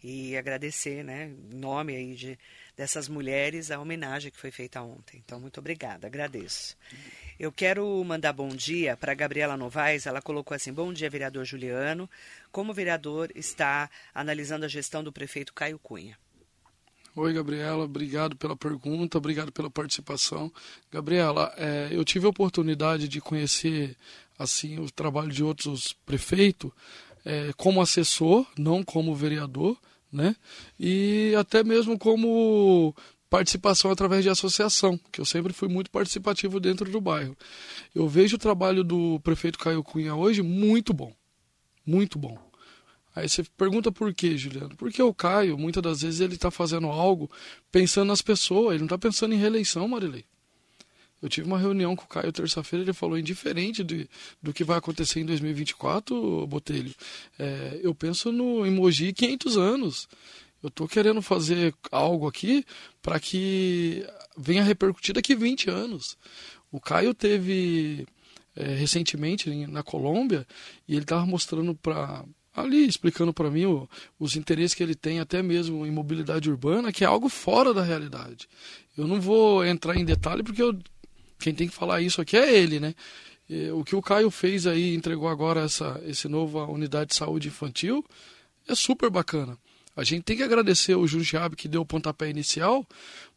[0.03, 2.38] e agradecer, né, em nome aí de,
[2.77, 5.21] dessas mulheres, a homenagem que foi feita ontem.
[5.25, 6.77] Então, muito obrigada, agradeço.
[7.38, 10.07] Eu quero mandar bom dia para Gabriela Novaes.
[10.07, 12.11] Ela colocou assim: Bom dia, vereador Juliano.
[12.51, 16.18] Como o vereador está analisando a gestão do prefeito Caio Cunha?
[17.14, 20.53] Oi, Gabriela, obrigado pela pergunta, obrigado pela participação.
[20.90, 23.97] Gabriela, é, eu tive a oportunidade de conhecer
[24.38, 26.70] assim o trabalho de outros prefeitos
[27.24, 29.77] é, como assessor, não como vereador,
[30.11, 30.37] né?
[30.79, 32.94] E até mesmo como
[33.29, 37.37] participação através de associação, que eu sempre fui muito participativo dentro do bairro.
[37.94, 41.12] Eu vejo o trabalho do prefeito Caio Cunha hoje muito bom,
[41.85, 42.38] muito bom.
[43.14, 44.77] Aí você pergunta por quê, Juliano?
[44.77, 47.29] Porque o Caio, muitas das vezes, ele está fazendo algo
[47.70, 50.24] pensando nas pessoas, ele não está pensando em reeleição, Marilei.
[51.20, 54.09] Eu tive uma reunião com o Caio terça-feira, ele falou, indiferente de,
[54.42, 56.94] do que vai acontecer em 2024, Botelho,
[57.38, 60.09] é, eu penso no emoji 500 anos.
[60.62, 62.64] Eu estou querendo fazer algo aqui
[63.02, 64.04] para que
[64.37, 66.16] venha repercutir daqui 20 anos.
[66.70, 68.07] O Caio teve
[68.54, 70.46] é, recentemente na Colômbia
[70.87, 75.20] e ele estava mostrando para ali explicando para mim o, os interesses que ele tem
[75.20, 78.48] até mesmo em mobilidade urbana, que é algo fora da realidade.
[78.96, 80.76] Eu não vou entrar em detalhe porque eu
[81.38, 82.94] quem tem que falar isso aqui é ele, né?
[83.72, 88.05] O que o Caio fez aí, entregou agora essa esse nova unidade de saúde infantil,
[88.66, 89.57] é super bacana.
[89.96, 92.87] A gente tem que agradecer o Jundiabe que deu o pontapé inicial,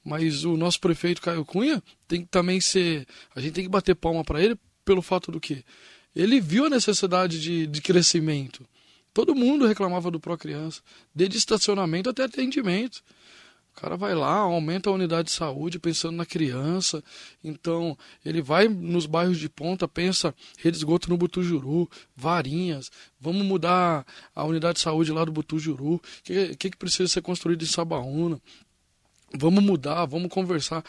[0.04, 3.08] mas o nosso prefeito Caio Cunha tem que também ser.
[3.34, 5.64] A gente tem que bater palma para ele pelo fato do que
[6.16, 8.64] ele viu a necessidade de, de crescimento.
[9.14, 10.82] Todo mundo reclamava do Pro Criança,
[11.14, 13.02] desde estacionamento até atendimento.
[13.76, 17.04] O cara vai lá, aumenta a unidade de saúde pensando na criança.
[17.44, 22.92] Então, ele vai nos bairros de ponta, pensa rede de esgoto no Butujuru, varinhas.
[23.20, 24.06] Vamos mudar
[24.36, 25.96] a unidade de saúde lá do Butujuru.
[25.96, 28.40] O que, que, que precisa ser construído em Sabaúna?
[29.34, 30.84] Vamos mudar, vamos conversar.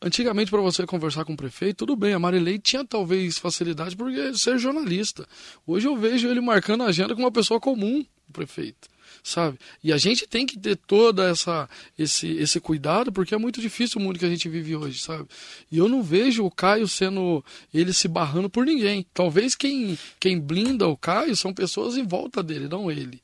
[0.00, 4.34] Antigamente, para você conversar com o prefeito, tudo bem, a Marilei tinha talvez facilidade porque
[4.34, 5.26] ser jornalista.
[5.66, 8.90] Hoje eu vejo ele marcando a agenda com uma pessoa comum, o prefeito
[9.22, 9.56] sabe?
[9.84, 14.00] E a gente tem que ter toda essa esse esse cuidado porque é muito difícil
[14.00, 15.28] o mundo que a gente vive hoje, sabe?
[15.70, 19.06] E eu não vejo o Caio sendo ele se barrando por ninguém.
[19.14, 23.22] Talvez quem quem blinda o Caio são pessoas em volta dele, não ele.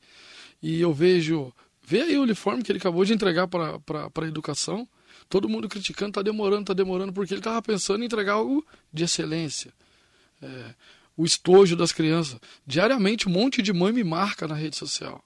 [0.63, 1.53] E eu vejo
[1.89, 3.81] Vê aí o uniforme que ele acabou de entregar para
[4.15, 4.87] a educação.
[5.27, 9.05] Todo mundo criticando, está demorando, está demorando, porque ele estava pensando em entregar algo de
[9.05, 9.73] excelência.
[10.43, 10.75] É,
[11.19, 12.39] o estojo das crianças.
[12.65, 15.23] Diariamente, um monte de mãe me marca na rede social.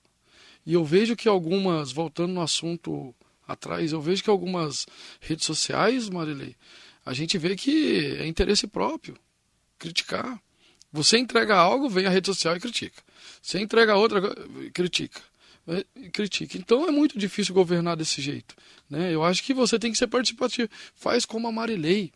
[0.64, 3.14] E eu vejo que algumas, voltando no assunto
[3.46, 4.86] atrás, eu vejo que algumas
[5.20, 6.56] redes sociais, Marilei,
[7.04, 9.16] a gente vê que é interesse próprio
[9.78, 10.40] criticar.
[10.90, 13.02] Você entrega algo, vem a rede social e critica.
[13.42, 14.20] Você entrega outra,
[14.72, 15.20] critica.
[15.66, 16.56] É, critica.
[16.56, 18.54] Então é muito difícil governar desse jeito.
[18.88, 19.12] Né?
[19.14, 20.70] Eu acho que você tem que ser participativo.
[20.94, 22.12] Faz como a Marilei.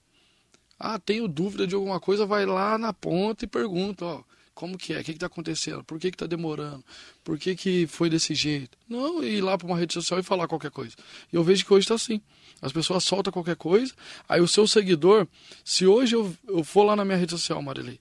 [0.79, 4.23] Ah, tenho dúvida de alguma coisa, vai lá na ponta e pergunta, ó,
[4.55, 5.01] como que é?
[5.01, 5.85] O que está acontecendo?
[5.85, 6.85] Por que está demorando?
[7.23, 8.77] Por que, que foi desse jeito?
[8.89, 10.97] Não ir lá para uma rede social e falar qualquer coisa.
[11.33, 12.21] E eu vejo que hoje está assim.
[12.61, 13.93] As pessoas soltam qualquer coisa,
[14.27, 15.29] aí o seu seguidor,
[15.63, 18.01] se hoje eu, eu for lá na minha rede social, Marilei,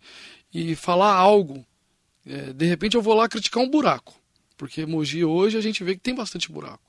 [0.54, 1.66] e falar algo,
[2.26, 4.16] é, de repente eu vou lá criticar um buraco.
[4.58, 6.80] Porque Mogi hoje a gente vê que tem bastante buraco.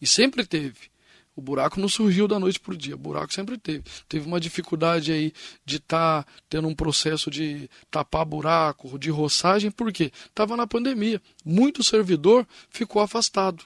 [0.00, 0.90] E sempre teve.
[1.34, 3.84] O buraco não surgiu da noite para o dia, o buraco sempre teve.
[4.08, 5.32] Teve uma dificuldade aí
[5.64, 10.12] de estar tá tendo um processo de tapar buraco, de roçagem, por quê?
[10.26, 11.20] Estava na pandemia.
[11.44, 13.64] Muito servidor ficou afastado.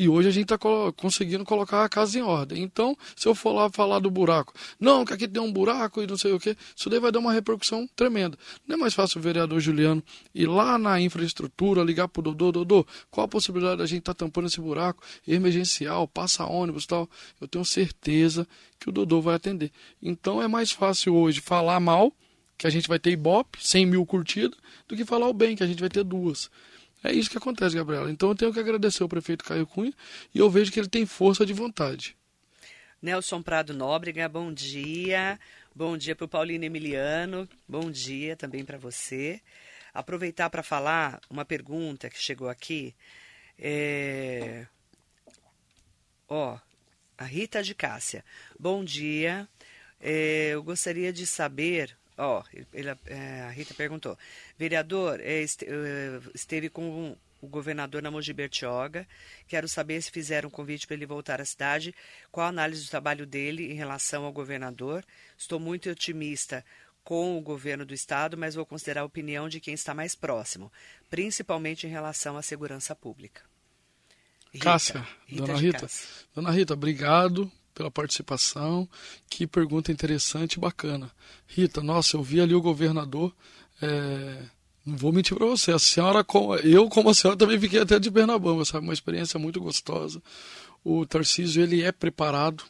[0.00, 0.56] E hoje a gente está
[0.96, 2.62] conseguindo colocar a casa em ordem.
[2.62, 6.06] Então, se eu for lá falar do buraco, não, que aqui tem um buraco e
[6.06, 8.38] não sei o que, isso daí vai dar uma repercussão tremenda.
[8.64, 10.00] Não é mais fácil o vereador Juliano
[10.32, 14.14] ir lá na infraestrutura, ligar para o Dodô, Dodô, qual a possibilidade da gente estar
[14.14, 17.10] tá tampando esse buraco emergencial, passa ônibus tal?
[17.40, 18.46] Eu tenho certeza
[18.78, 19.72] que o Dodô vai atender.
[20.00, 22.12] Então, é mais fácil hoje falar mal,
[22.56, 24.56] que a gente vai ter Ibope, 100 mil curtidas,
[24.86, 26.48] do que falar o bem, que a gente vai ter duas.
[27.02, 28.10] É isso que acontece, Gabriela.
[28.10, 29.92] Então eu tenho que agradecer ao prefeito Caio Cunha
[30.34, 32.16] e eu vejo que ele tem força de vontade.
[33.00, 35.38] Nelson Prado Nóbrega, bom dia.
[35.74, 37.48] Bom dia para o Paulino Emiliano.
[37.68, 39.40] Bom dia também para você.
[39.94, 42.94] Aproveitar para falar uma pergunta que chegou aqui.
[43.56, 44.66] É...
[46.28, 46.58] Ó,
[47.16, 48.24] a Rita de Cássia.
[48.58, 49.48] Bom dia.
[50.00, 54.18] É, eu gostaria de saber Ó, ele, é, a Rita perguntou.
[54.58, 55.46] Vereador, é, é,
[56.34, 59.06] esteve com o governador na Mogi Bertioga.
[59.46, 61.94] Quero saber se fizeram um convite para ele voltar à cidade.
[62.32, 65.04] Qual a análise do trabalho dele em relação ao governador?
[65.36, 66.64] Estou muito otimista
[67.04, 70.70] com o governo do estado, mas vou considerar a opinião de quem está mais próximo,
[71.08, 73.42] principalmente em relação à segurança pública.
[74.52, 76.08] Rita, Cássia, Rita dona Rita, Cássia.
[76.34, 78.88] dona Rita, obrigado pela participação.
[79.30, 81.08] Que pergunta interessante e bacana.
[81.46, 83.32] Rita, nossa, eu vi ali o governador.
[83.80, 84.42] É,
[84.84, 86.26] não vou mentir para você, a senhora,
[86.64, 88.84] eu como a senhora também fiquei até de Pernambuco, sabe?
[88.84, 90.20] Uma experiência muito gostosa.
[90.84, 92.64] O Tarcísio, ele é preparado.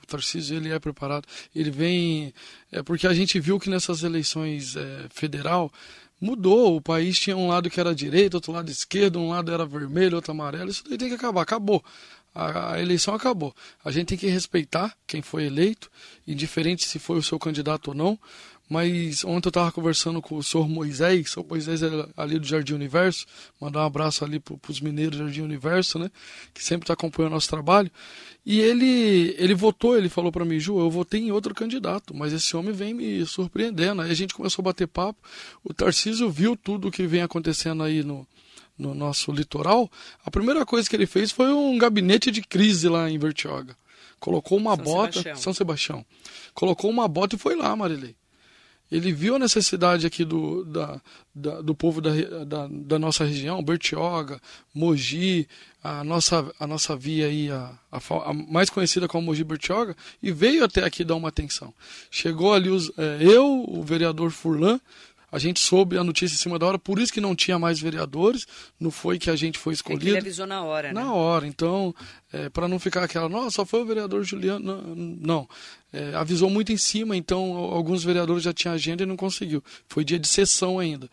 [0.00, 1.26] O Tarcísio, ele é preparado.
[1.54, 2.32] Ele vem...
[2.70, 5.72] É porque a gente viu que nessas eleições é, federal
[6.20, 6.76] mudou.
[6.76, 10.14] O país tinha um lado que era direita, outro lado esquerdo, um lado era vermelho,
[10.14, 10.70] outro amarelo.
[10.70, 11.42] Isso daí tem que acabar.
[11.42, 11.82] Acabou
[12.34, 13.54] a, a, eleição acabou.
[13.84, 15.90] A gente tem que respeitar quem foi eleito,
[16.26, 18.18] indiferente se foi o seu candidato ou não.
[18.70, 22.72] Mas ontem eu estava conversando com o senhor Moisés, o Moisés é ali do Jardim
[22.72, 23.26] Universo,
[23.60, 26.10] mandar um abraço ali para os mineiros do Jardim Universo, né?
[26.54, 27.90] Que sempre está acompanhando o nosso trabalho.
[28.46, 32.32] E ele, ele votou, ele falou para mim, Ju, eu votei em outro candidato, mas
[32.32, 34.00] esse homem vem me surpreendendo.
[34.00, 35.20] Aí a gente começou a bater papo.
[35.62, 38.26] O Tarcísio viu tudo o que vem acontecendo aí no,
[38.82, 39.90] no nosso litoral,
[40.24, 43.76] a primeira coisa que ele fez foi um gabinete de crise lá em Vertioga.
[44.18, 45.12] Colocou uma São bota.
[45.12, 45.36] Sebastião.
[45.36, 46.06] São Sebastião.
[46.54, 48.14] Colocou uma bota e foi lá, Marilei.
[48.90, 51.00] Ele viu a necessidade aqui do, da,
[51.34, 52.10] da, do povo da,
[52.44, 54.38] da, da, nossa região, Bertioga,
[54.74, 55.48] Mogi,
[55.82, 60.30] a nossa, a nossa via aí, a, a, a, mais conhecida como Mogi Bertioga, e
[60.30, 61.72] veio até aqui dar uma atenção.
[62.10, 64.78] Chegou ali os, é, eu, o vereador Furlan,
[65.32, 67.80] a gente soube a notícia em cima da hora, por isso que não tinha mais
[67.80, 68.46] vereadores,
[68.78, 70.06] não foi que a gente foi escolhido.
[70.06, 71.00] Ele avisou na hora, né?
[71.00, 71.94] Na hora, então,
[72.30, 74.64] é, para não ficar aquela, nossa, só foi o vereador Juliano.
[74.64, 75.48] Não, não.
[75.90, 79.64] É, avisou muito em cima, então alguns vereadores já tinham agenda e não conseguiu.
[79.88, 81.08] Foi dia de sessão ainda.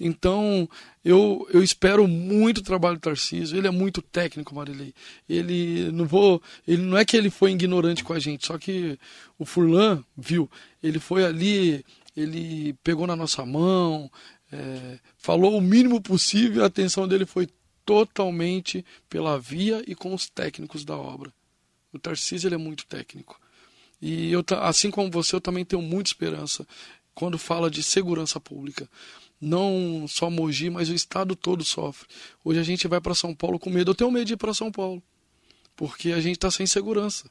[0.00, 0.68] Então,
[1.04, 3.56] eu, eu espero muito o trabalho do Tarcísio.
[3.56, 4.94] Ele é muito técnico, Marilei.
[5.28, 8.98] Ele não vou, ele não é que ele foi ignorante com a gente, só que
[9.38, 10.50] o Furlan viu.
[10.82, 11.84] Ele foi ali
[12.20, 14.10] ele pegou na nossa mão,
[14.52, 17.48] é, falou o mínimo possível, a atenção dele foi
[17.84, 21.32] totalmente pela via e com os técnicos da obra.
[21.92, 23.40] O Tarcísio ele é muito técnico.
[24.00, 26.66] E eu, assim como você, eu também tenho muita esperança
[27.14, 28.88] quando fala de segurança pública.
[29.40, 32.06] Não só Mogi, mas o estado todo sofre.
[32.44, 33.90] Hoje a gente vai para São Paulo com medo.
[33.90, 35.02] Eu tenho medo de ir para São Paulo,
[35.80, 37.24] porque a gente está sem segurança.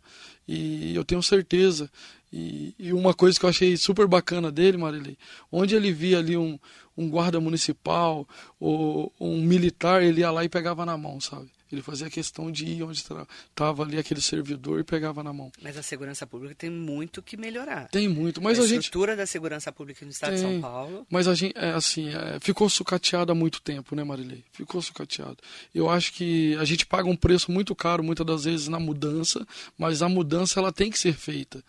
[0.47, 1.87] E eu tenho certeza
[2.33, 5.15] e, e, uma coisa que eu achei super bacana dele, Marilei,
[5.51, 6.57] onde ele via ali um,
[6.97, 8.27] um guarda municipal
[8.59, 11.47] ou um militar, ele ia lá e pegava na mão, sabe?
[11.71, 15.51] Ele fazia questão de ir onde estava ali aquele servidor e pegava na mão.
[15.61, 17.87] Mas a segurança pública tem muito que melhorar.
[17.89, 18.85] Tem muito, mas a, a, gente...
[18.85, 21.05] estrutura da segurança pública no estado tem, de São Paulo...
[21.09, 24.43] Mas a gente, é, assim, é, ficou sucateado há muito tempo, né, Marilei?
[24.51, 25.37] Ficou sucateado.
[25.73, 29.45] Eu acho que a gente paga um preço muito caro, muitas das vezes, na mudança,
[29.77, 31.63] mas a mudança, ela tem que ser feita.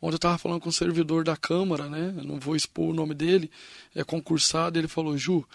[0.00, 2.12] Ontem eu estava falando com o um servidor da Câmara, né?
[2.18, 3.50] Eu não vou expor o nome dele,
[3.94, 5.46] é concursado, ele falou, Ju,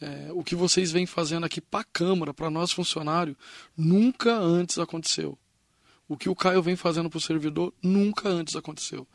[0.00, 3.36] é, o que vocês vêm fazendo aqui para a Câmara, para nós funcionários,
[3.76, 5.38] nunca antes aconteceu.
[6.08, 9.06] O que o Caio vem fazendo para o servidor, nunca antes aconteceu.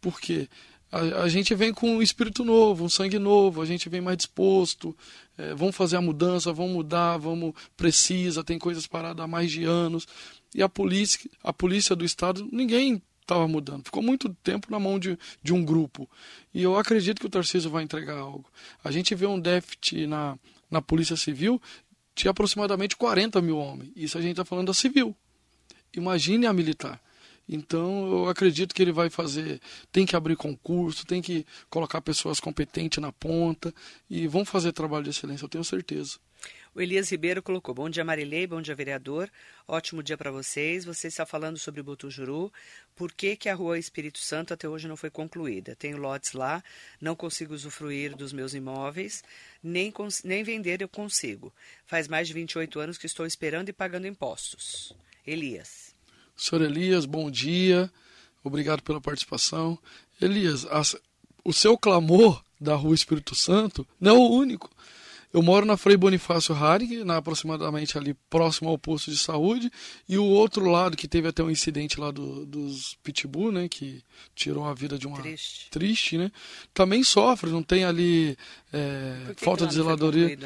[0.00, 0.48] Por quê?
[0.90, 4.16] A, a, gente vem com um espírito novo, um sangue novo, a gente vem mais
[4.16, 4.96] disposto,
[5.36, 9.64] é, vamos fazer a mudança, vamos mudar, vamos precisa, tem coisas paradas há mais de
[9.64, 10.06] anos.
[10.54, 13.84] E a polícia, a polícia do estado, ninguém estava mudando.
[13.84, 16.08] Ficou muito tempo na mão de, de um grupo.
[16.54, 18.50] E eu acredito que o Tarcísio vai entregar algo.
[18.82, 20.38] A gente vê um déficit na,
[20.70, 21.60] na Polícia Civil
[22.16, 23.92] de aproximadamente 40 mil homens.
[23.94, 25.14] Isso a gente está falando da civil.
[25.94, 27.00] Imagine a militar.
[27.48, 29.60] Então eu acredito que ele vai fazer,
[29.90, 33.72] tem que abrir concurso, tem que colocar pessoas competentes na ponta
[34.10, 36.18] e vão fazer trabalho de excelência, eu tenho certeza.
[36.78, 39.28] O Elias Ribeiro colocou: Bom dia, Marilei, bom dia, vereador.
[39.66, 40.84] Ótimo dia para vocês.
[40.84, 42.52] Você está falando sobre Botujuru.
[42.94, 45.74] Por que, que a rua Espírito Santo até hoje não foi concluída?
[45.74, 46.62] Tenho lotes lá,
[47.00, 49.24] não consigo usufruir dos meus imóveis,
[49.60, 51.52] nem, nem vender eu consigo.
[51.84, 54.94] Faz mais de 28 anos que estou esperando e pagando impostos.
[55.26, 55.92] Elias.
[56.36, 57.90] Senhor Elias, bom dia.
[58.44, 59.76] Obrigado pela participação.
[60.20, 60.64] Elias,
[61.42, 64.70] o seu clamor da Rua Espírito Santo não é o único.
[65.32, 69.70] Eu moro na Frei Bonifácio Harig, na aproximadamente ali próximo ao posto de saúde,
[70.08, 74.02] e o outro lado que teve até um incidente lá do, dos pitbull, né, que
[74.34, 76.32] tirou a vida de uma triste, triste né,
[76.72, 78.36] também sofre, não tem ali
[78.72, 80.38] é, falta de zeladoria.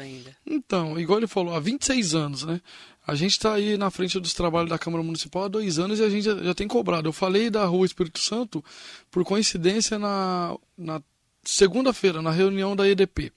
[0.45, 2.59] Então, igual ele falou, há 26 anos, né?
[3.05, 6.03] A gente está aí na frente dos trabalhos da Câmara Municipal há dois anos e
[6.03, 7.09] a gente já, já tem cobrado.
[7.09, 8.63] Eu falei da Rua Espírito Santo
[9.11, 11.01] por coincidência na, na
[11.43, 13.33] segunda-feira, na reunião da EDP.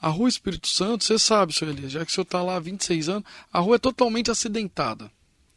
[0.00, 2.60] A Rua Espírito Santo, você sabe, senhor Elias, já que o senhor está lá há
[2.60, 5.10] 26 anos, a rua é totalmente acidentada.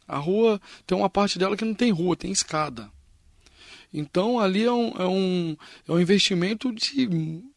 [0.06, 2.90] A rua tem uma parte dela que não tem rua, tem escada.
[3.94, 5.56] Então ali é um, é um,
[5.88, 7.08] é um investimento de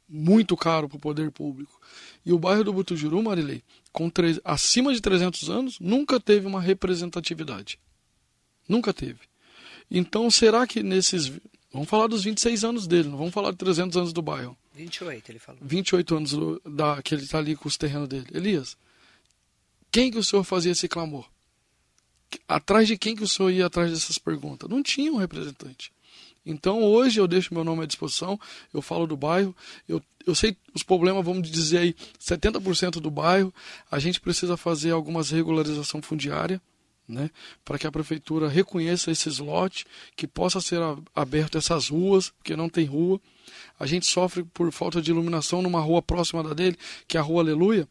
[0.07, 1.79] muito caro para o poder público.
[2.25, 4.11] E o bairro do Butujuru, Marilei, com
[4.43, 7.79] acima de 300 anos, nunca teve uma representatividade.
[8.67, 9.19] Nunca teve.
[9.89, 11.31] Então, será que nesses.
[11.71, 14.57] Vamos falar dos 26 anos dele, não vamos falar de 300 anos do bairro.
[14.75, 15.61] 28, ele falou.
[15.63, 16.33] 28 anos
[16.65, 18.27] da, que ele está ali com os terrenos dele.
[18.33, 18.77] Elias,
[19.91, 21.27] quem que o senhor fazia esse clamor?
[22.47, 24.69] Atrás de quem que o senhor ia atrás dessas perguntas?
[24.69, 25.93] Não tinha um representante.
[26.45, 28.39] Então hoje eu deixo meu nome à disposição,
[28.73, 29.55] eu falo do bairro,
[29.87, 33.53] eu, eu sei os problemas, vamos dizer aí, 70% do bairro,
[33.89, 36.61] a gente precisa fazer algumas regularização fundiária,
[37.07, 37.29] né,
[37.63, 40.79] para que a prefeitura reconheça esses lotes, que possa ser
[41.15, 43.19] aberto essas ruas, porque não tem rua.
[43.79, 47.23] A gente sofre por falta de iluminação numa rua próxima da dele, que é a
[47.23, 47.87] Rua Aleluia.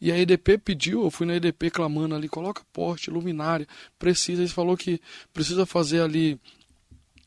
[0.00, 3.66] E a EDP pediu, eu fui na EDP clamando ali, coloca poste, luminária,
[3.98, 4.42] precisa.
[4.42, 5.00] Ele falou que
[5.32, 6.38] precisa fazer ali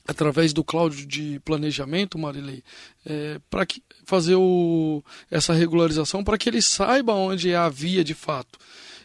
[0.07, 2.63] através do Cláudio de planejamento, Marilei,
[3.05, 3.67] é, para
[4.05, 8.57] fazer o, essa regularização para que ele saiba onde é a via de fato.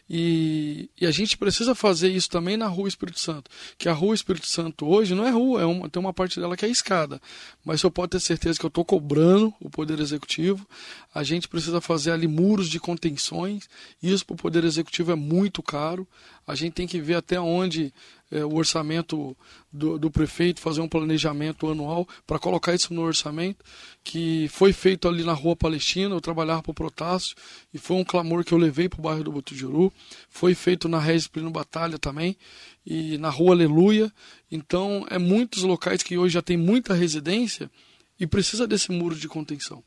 [0.08, 3.50] E, e, a gente precisa fazer isso também na Rua Espírito Santo.
[3.76, 6.56] Que a Rua Espírito Santo hoje não é rua, é uma, tem uma parte dela
[6.56, 7.20] que é escada.
[7.64, 10.66] Mas eu pode ter certeza que eu estou cobrando o Poder Executivo.
[11.12, 13.68] A gente precisa fazer ali muros de contenções.
[14.00, 16.06] Isso para o Poder Executivo é muito caro.
[16.46, 17.92] A gente tem que ver até onde
[18.30, 19.36] é, o orçamento
[19.72, 23.64] do, do, prefeito, fazer um planejamento anual para colocar isso no orçamento,
[24.02, 27.36] que foi feito ali na Rua Palestina, eu trabalhava para o Protássio,
[27.72, 29.92] e foi um clamor que eu levei para o bairro do Botujuru,
[30.28, 32.36] foi feito na Regis Plino Batalha também,
[32.84, 34.12] e na Rua Aleluia,
[34.50, 37.70] então é muitos locais que hoje já tem muita residência
[38.18, 39.84] e precisa desse muro de contenção.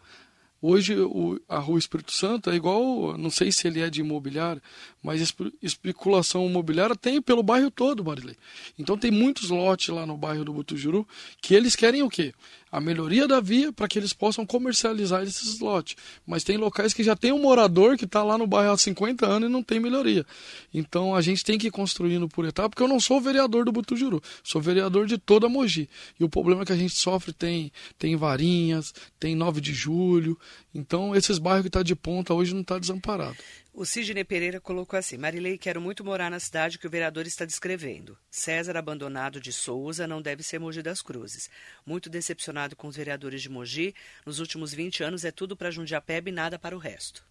[0.62, 4.62] Hoje o, a Rua Espírito Santo é igual, não sei se ele é de imobiliário,
[5.02, 8.36] mas especulação imobiliária tem pelo bairro todo, Marilei.
[8.78, 11.08] Então tem muitos lotes lá no bairro do Butujuru
[11.42, 12.34] que eles querem o quê?
[12.72, 15.96] A melhoria da via para que eles possam comercializar esses lotes.
[16.26, 19.26] Mas tem locais que já tem um morador que está lá no bairro há 50
[19.26, 20.26] anos e não tem melhoria.
[20.74, 23.72] Então a gente tem que ir construindo por etapa, porque eu não sou vereador do
[23.72, 25.90] Butujuru, sou vereador de toda a Mogi.
[26.20, 30.38] E o problema que a gente sofre tem, tem Varinhas, tem 9 de Julho.
[30.74, 33.38] Então esses bairros que estão tá de ponta hoje não está desamparado.
[33.74, 37.46] O Sidney Pereira colocou assim: Marilei, quero muito morar na cidade que o vereador está
[37.46, 38.18] descrevendo.
[38.30, 41.50] César abandonado de Souza não deve ser Mogi das Cruzes.
[41.86, 43.96] Muito decepcionado com os vereadores de Mogi.
[44.26, 47.24] Nos últimos 20 anos é tudo para Jundiapeb e nada para o resto.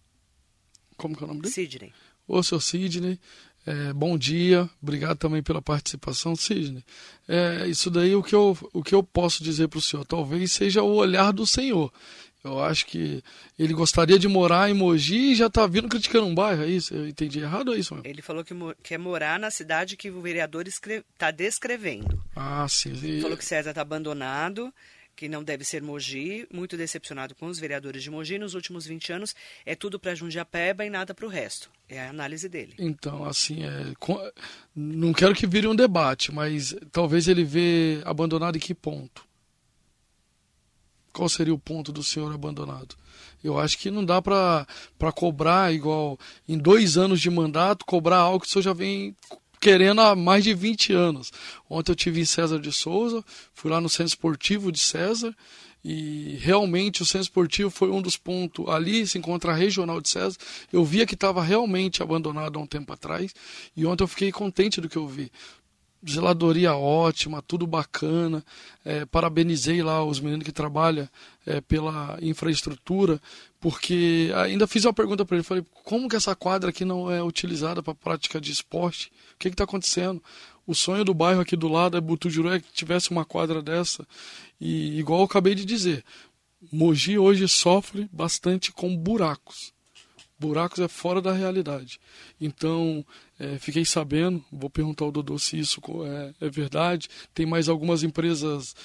[0.97, 1.53] Como que é o nome dele?
[1.53, 1.93] Sidney.
[2.27, 3.19] Ô, seu Sidney,
[3.65, 6.83] É, bom dia, obrigado também pela participação, Sidney.
[7.27, 10.53] É, isso daí o que eu, o que eu posso dizer para o senhor, talvez
[10.53, 11.91] seja o olhar do Senhor.
[12.43, 13.21] Eu acho que
[13.57, 16.93] ele gostaria de morar em Mogi e já está vindo criticando um bairro, é isso?
[16.93, 17.99] Eu entendi errado ou é isso?
[18.03, 22.21] Ele falou que quer morar na cidade que o vereador está descrevendo.
[22.35, 22.91] Ah, sim.
[22.91, 24.73] Ele falou que César está abandonado,
[25.17, 28.39] que não deve ser Mogi, muito decepcionado com os vereadores de Mogi.
[28.39, 29.35] Nos últimos 20 anos,
[29.65, 31.69] é tudo para Jundiapeba e nada para o resto.
[31.89, 32.73] É a análise dele.
[32.79, 33.93] Então, assim, é,
[34.73, 39.27] não quero que vire um debate, mas talvez ele vê abandonado em que ponto?
[41.13, 42.95] Qual seria o ponto do senhor abandonado?
[43.43, 44.65] Eu acho que não dá para
[45.15, 49.15] cobrar igual em dois anos de mandato, cobrar algo que o senhor já vem
[49.59, 51.31] querendo há mais de 20 anos.
[51.69, 55.35] Ontem eu tive em César de Souza, fui lá no Centro Esportivo de César
[55.83, 58.67] e realmente o Centro Esportivo foi um dos pontos.
[58.67, 60.37] Ali se encontra a Regional de César.
[60.71, 63.33] Eu via que estava realmente abandonado há um tempo atrás
[63.75, 65.31] e ontem eu fiquei contente do que eu vi
[66.07, 68.43] zeladoria ótima, tudo bacana.
[68.85, 71.07] É, parabenizei lá os meninos que trabalham
[71.45, 73.21] é, pela infraestrutura,
[73.59, 77.21] porque ainda fiz uma pergunta para ele, falei, como que essa quadra aqui não é
[77.21, 79.11] utilizada para prática de esporte?
[79.35, 80.21] O que está acontecendo?
[80.65, 84.07] O sonho do bairro aqui do lado é Butujuru é que tivesse uma quadra dessa.
[84.61, 86.03] E igual eu acabei de dizer,
[86.71, 89.73] Mogi hoje sofre bastante com buracos
[90.39, 91.99] buracos é fora da realidade.
[92.39, 93.05] Então,
[93.37, 97.09] é, fiquei sabendo, vou perguntar ao Dodô se isso é, é verdade.
[97.33, 98.75] Tem mais algumas empresas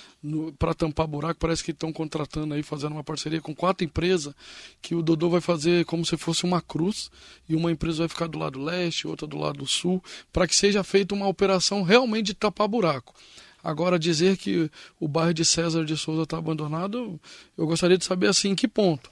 [0.59, 4.35] para tampar buraco, parece que estão contratando aí, fazendo uma parceria com quatro empresas,
[4.83, 7.11] que o Dodô vai fazer como se fosse uma cruz,
[7.49, 10.03] e uma empresa vai ficar do lado leste, outra do lado sul,
[10.33, 13.15] para que seja feita uma operação realmente de tapar buraco.
[13.63, 17.19] Agora, dizer que o bairro de César de Souza está abandonado,
[17.57, 19.11] eu gostaria de saber assim, em que ponto.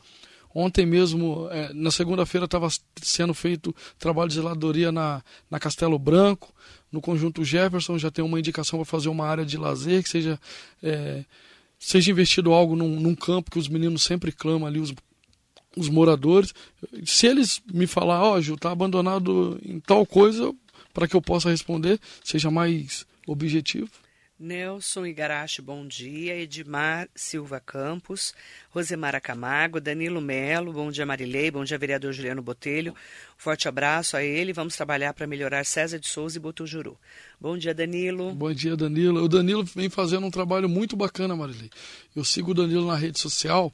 [0.54, 2.68] Ontem mesmo, é, na segunda-feira, estava
[3.00, 6.52] sendo feito trabalho de zeladoria na, na Castelo Branco,
[6.90, 10.38] no conjunto Jefferson, já tem uma indicação para fazer uma área de lazer, que seja,
[10.82, 11.24] é,
[11.78, 14.92] seja investido algo num, num, campo que os meninos sempre clamam ali, os,
[15.74, 16.52] os moradores.
[17.04, 20.54] Se eles me falar, ó, oh, Gil, está abandonado em tal coisa,
[20.92, 24.01] para que eu possa responder, seja mais objetivo.
[24.42, 26.34] Nelson Igarashi, bom dia.
[26.34, 28.34] Edmar Silva Campos,
[28.70, 32.92] Rosemara Camargo, Danilo Melo, bom dia Marilei, bom dia vereador Juliano Botelho.
[33.36, 34.52] Forte abraço a ele.
[34.52, 36.98] Vamos trabalhar para melhorar César de Souza e Botujuru.
[37.40, 38.34] Bom dia, Danilo.
[38.34, 39.22] Bom dia, Danilo.
[39.22, 41.70] O Danilo vem fazendo um trabalho muito bacana, Marilei.
[42.16, 43.72] Eu sigo o Danilo na rede social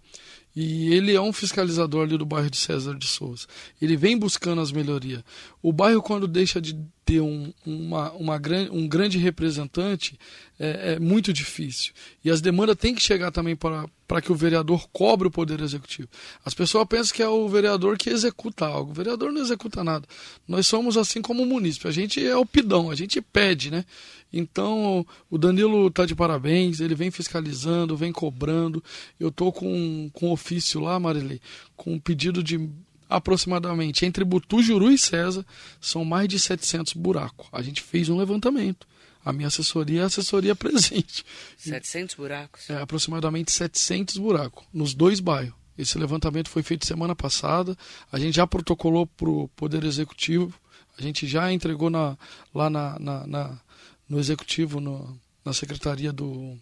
[0.55, 3.47] e ele é um fiscalizador ali do bairro de César de Souza.
[3.81, 5.25] Ele vem buscando as melhorias.
[5.63, 6.79] O bairro, quando deixa de
[7.09, 8.39] ter um, uma, uma,
[8.71, 10.19] um grande representante
[10.61, 11.95] é, é, muito difícil.
[12.23, 15.59] E as demandas têm que chegar também para, para que o vereador cobre o poder
[15.63, 16.07] executivo.
[16.45, 18.91] As pessoas pensam que é o vereador que executa algo.
[18.91, 20.07] O vereador não executa nada.
[20.47, 21.89] Nós somos assim como o munícipe.
[21.89, 23.87] A gente é o pidão, a gente pede, né?
[24.31, 28.85] Então, o Danilo está de parabéns, ele vem fiscalizando, vem cobrando.
[29.19, 31.41] Eu estou com, com ofício lá, Marilei,
[31.75, 32.69] com um pedido de
[33.09, 35.45] aproximadamente entre Butujuru e César,
[35.81, 37.49] são mais de 700 buracos.
[37.53, 38.87] A gente fez um levantamento.
[39.25, 41.25] A minha assessoria é a assessoria presente.
[41.57, 42.69] 700 buracos?
[42.71, 45.57] É, aproximadamente 700 buracos, nos dois bairros.
[45.77, 47.77] Esse levantamento foi feito semana passada.
[48.11, 50.53] A gente já protocolou para o Poder Executivo.
[50.99, 52.19] A gente já entregou na,
[52.53, 53.61] lá na, na, na
[54.09, 56.59] no Executivo, no, na Secretaria do,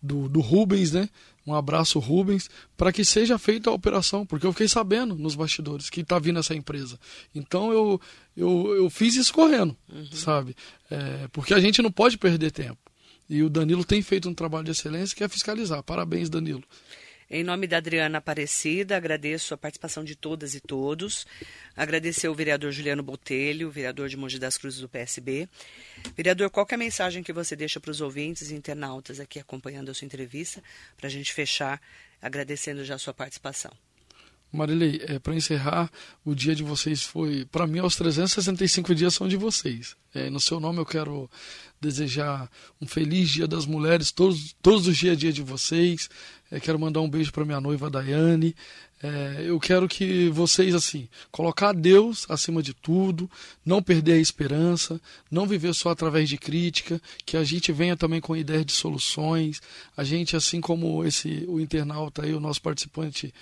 [0.00, 1.08] do, do Rubens, né?
[1.50, 5.90] Um abraço, Rubens, para que seja feita a operação, porque eu fiquei sabendo nos bastidores
[5.90, 6.96] que está vindo essa empresa.
[7.34, 8.00] Então eu,
[8.36, 10.06] eu, eu fiz isso correndo, uhum.
[10.12, 10.54] sabe?
[10.88, 12.78] É, porque a gente não pode perder tempo.
[13.28, 15.82] E o Danilo tem feito um trabalho de excelência que é fiscalizar.
[15.82, 16.62] Parabéns, Danilo.
[17.32, 21.24] Em nome da Adriana Aparecida, agradeço a participação de todas e todos.
[21.76, 25.48] Agradecer ao vereador Juliano Botelho, vereador de Mogi das Cruzes do PSB.
[26.16, 29.92] Vereador, qual é a mensagem que você deixa para os ouvintes e internautas aqui acompanhando
[29.92, 30.60] a sua entrevista,
[30.96, 31.80] para a gente fechar
[32.20, 33.70] agradecendo já a sua participação?
[34.52, 35.90] Marilei, é, para encerrar,
[36.24, 39.96] o dia de vocês foi, para mim, os 365 dias são de vocês.
[40.12, 41.30] É, no seu nome eu quero
[41.80, 46.10] desejar um feliz Dia das Mulheres, todos, todos os dias dia de vocês.
[46.50, 48.54] É, quero mandar um beijo para minha noiva Daiane.
[49.02, 53.30] É, eu quero que vocês, assim, colocar Deus acima de tudo,
[53.64, 58.20] não perder a esperança, não viver só através de crítica, que a gente venha também
[58.20, 59.62] com ideias de soluções.
[59.96, 63.32] A gente, assim como esse o internauta aí, o nosso participante,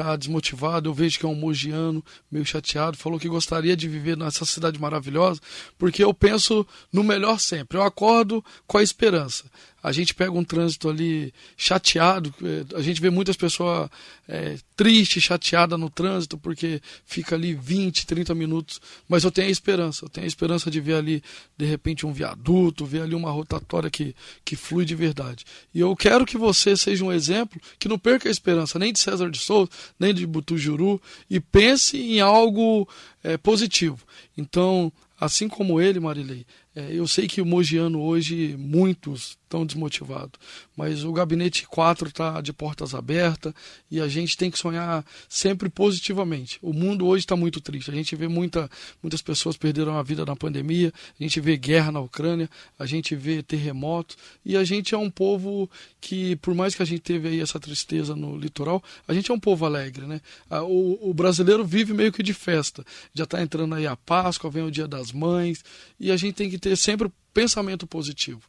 [0.00, 4.16] está desmotivado, eu vejo que é um mogiano, meio chateado, falou que gostaria de viver
[4.16, 5.40] nessa cidade maravilhosa,
[5.76, 7.76] porque eu penso no melhor sempre.
[7.76, 9.44] Eu acordo com a esperança.
[9.80, 13.88] a gente pega um trânsito ali chateado, é, a gente vê muitas pessoas
[14.26, 19.50] é, tristes, chateadas no trânsito, porque fica ali 20, 30 minutos, mas eu tenho a
[19.50, 21.22] esperança, eu tenho a esperança de ver ali,
[21.56, 25.44] de repente, um viaduto, ver ali uma rotatória que, que flui de verdade.
[25.72, 28.98] E eu quero que você seja um exemplo, que não perca a esperança nem de
[28.98, 32.88] César de Souza, nem de Butujuru, e pense em algo
[33.22, 33.98] é, positivo.
[34.36, 36.46] Então, assim como ele, Marilei,
[36.78, 40.38] é, eu sei que o Mogiano hoje, muitos estão desmotivados,
[40.76, 43.52] mas o gabinete 4 está de portas abertas
[43.90, 46.58] e a gente tem que sonhar sempre positivamente.
[46.62, 47.90] O mundo hoje está muito triste.
[47.90, 48.70] A gente vê muita,
[49.02, 52.48] muitas pessoas perderam a vida na pandemia, a gente vê guerra na Ucrânia,
[52.78, 55.68] a gente vê terremotos e a gente é um povo
[56.00, 59.34] que, por mais que a gente teve aí essa tristeza no litoral, a gente é
[59.34, 60.20] um povo alegre, né?
[60.50, 62.84] O, o brasileiro vive meio que de festa.
[63.14, 65.64] Já está entrando aí a Páscoa, vem o Dia das Mães
[65.98, 68.42] e a gente tem que ter sempre pensamento positivo.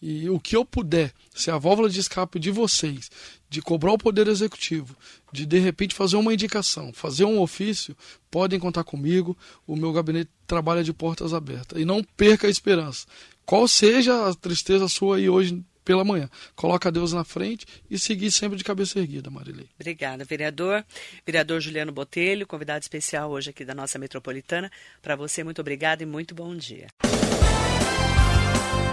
[0.00, 3.10] E o que eu puder ser a válvula de escape de vocês,
[3.48, 4.94] de cobrar o poder executivo,
[5.32, 7.96] de de repente fazer uma indicação, fazer um ofício,
[8.30, 9.36] podem contar comigo.
[9.66, 11.80] O meu gabinete trabalha de portas abertas.
[11.80, 13.06] E não perca a esperança.
[13.46, 16.28] Qual seja a tristeza sua aí hoje pela manhã.
[16.56, 19.68] Coloca Deus na frente e seguir sempre de cabeça erguida, Marilei.
[19.78, 20.84] Obrigada, vereador.
[21.26, 24.70] Vereador Juliano Botelho, convidado especial hoje aqui da nossa metropolitana.
[25.02, 26.86] Para você, muito obrigada e muito bom dia.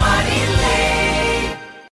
[0.01, 0.60] Martin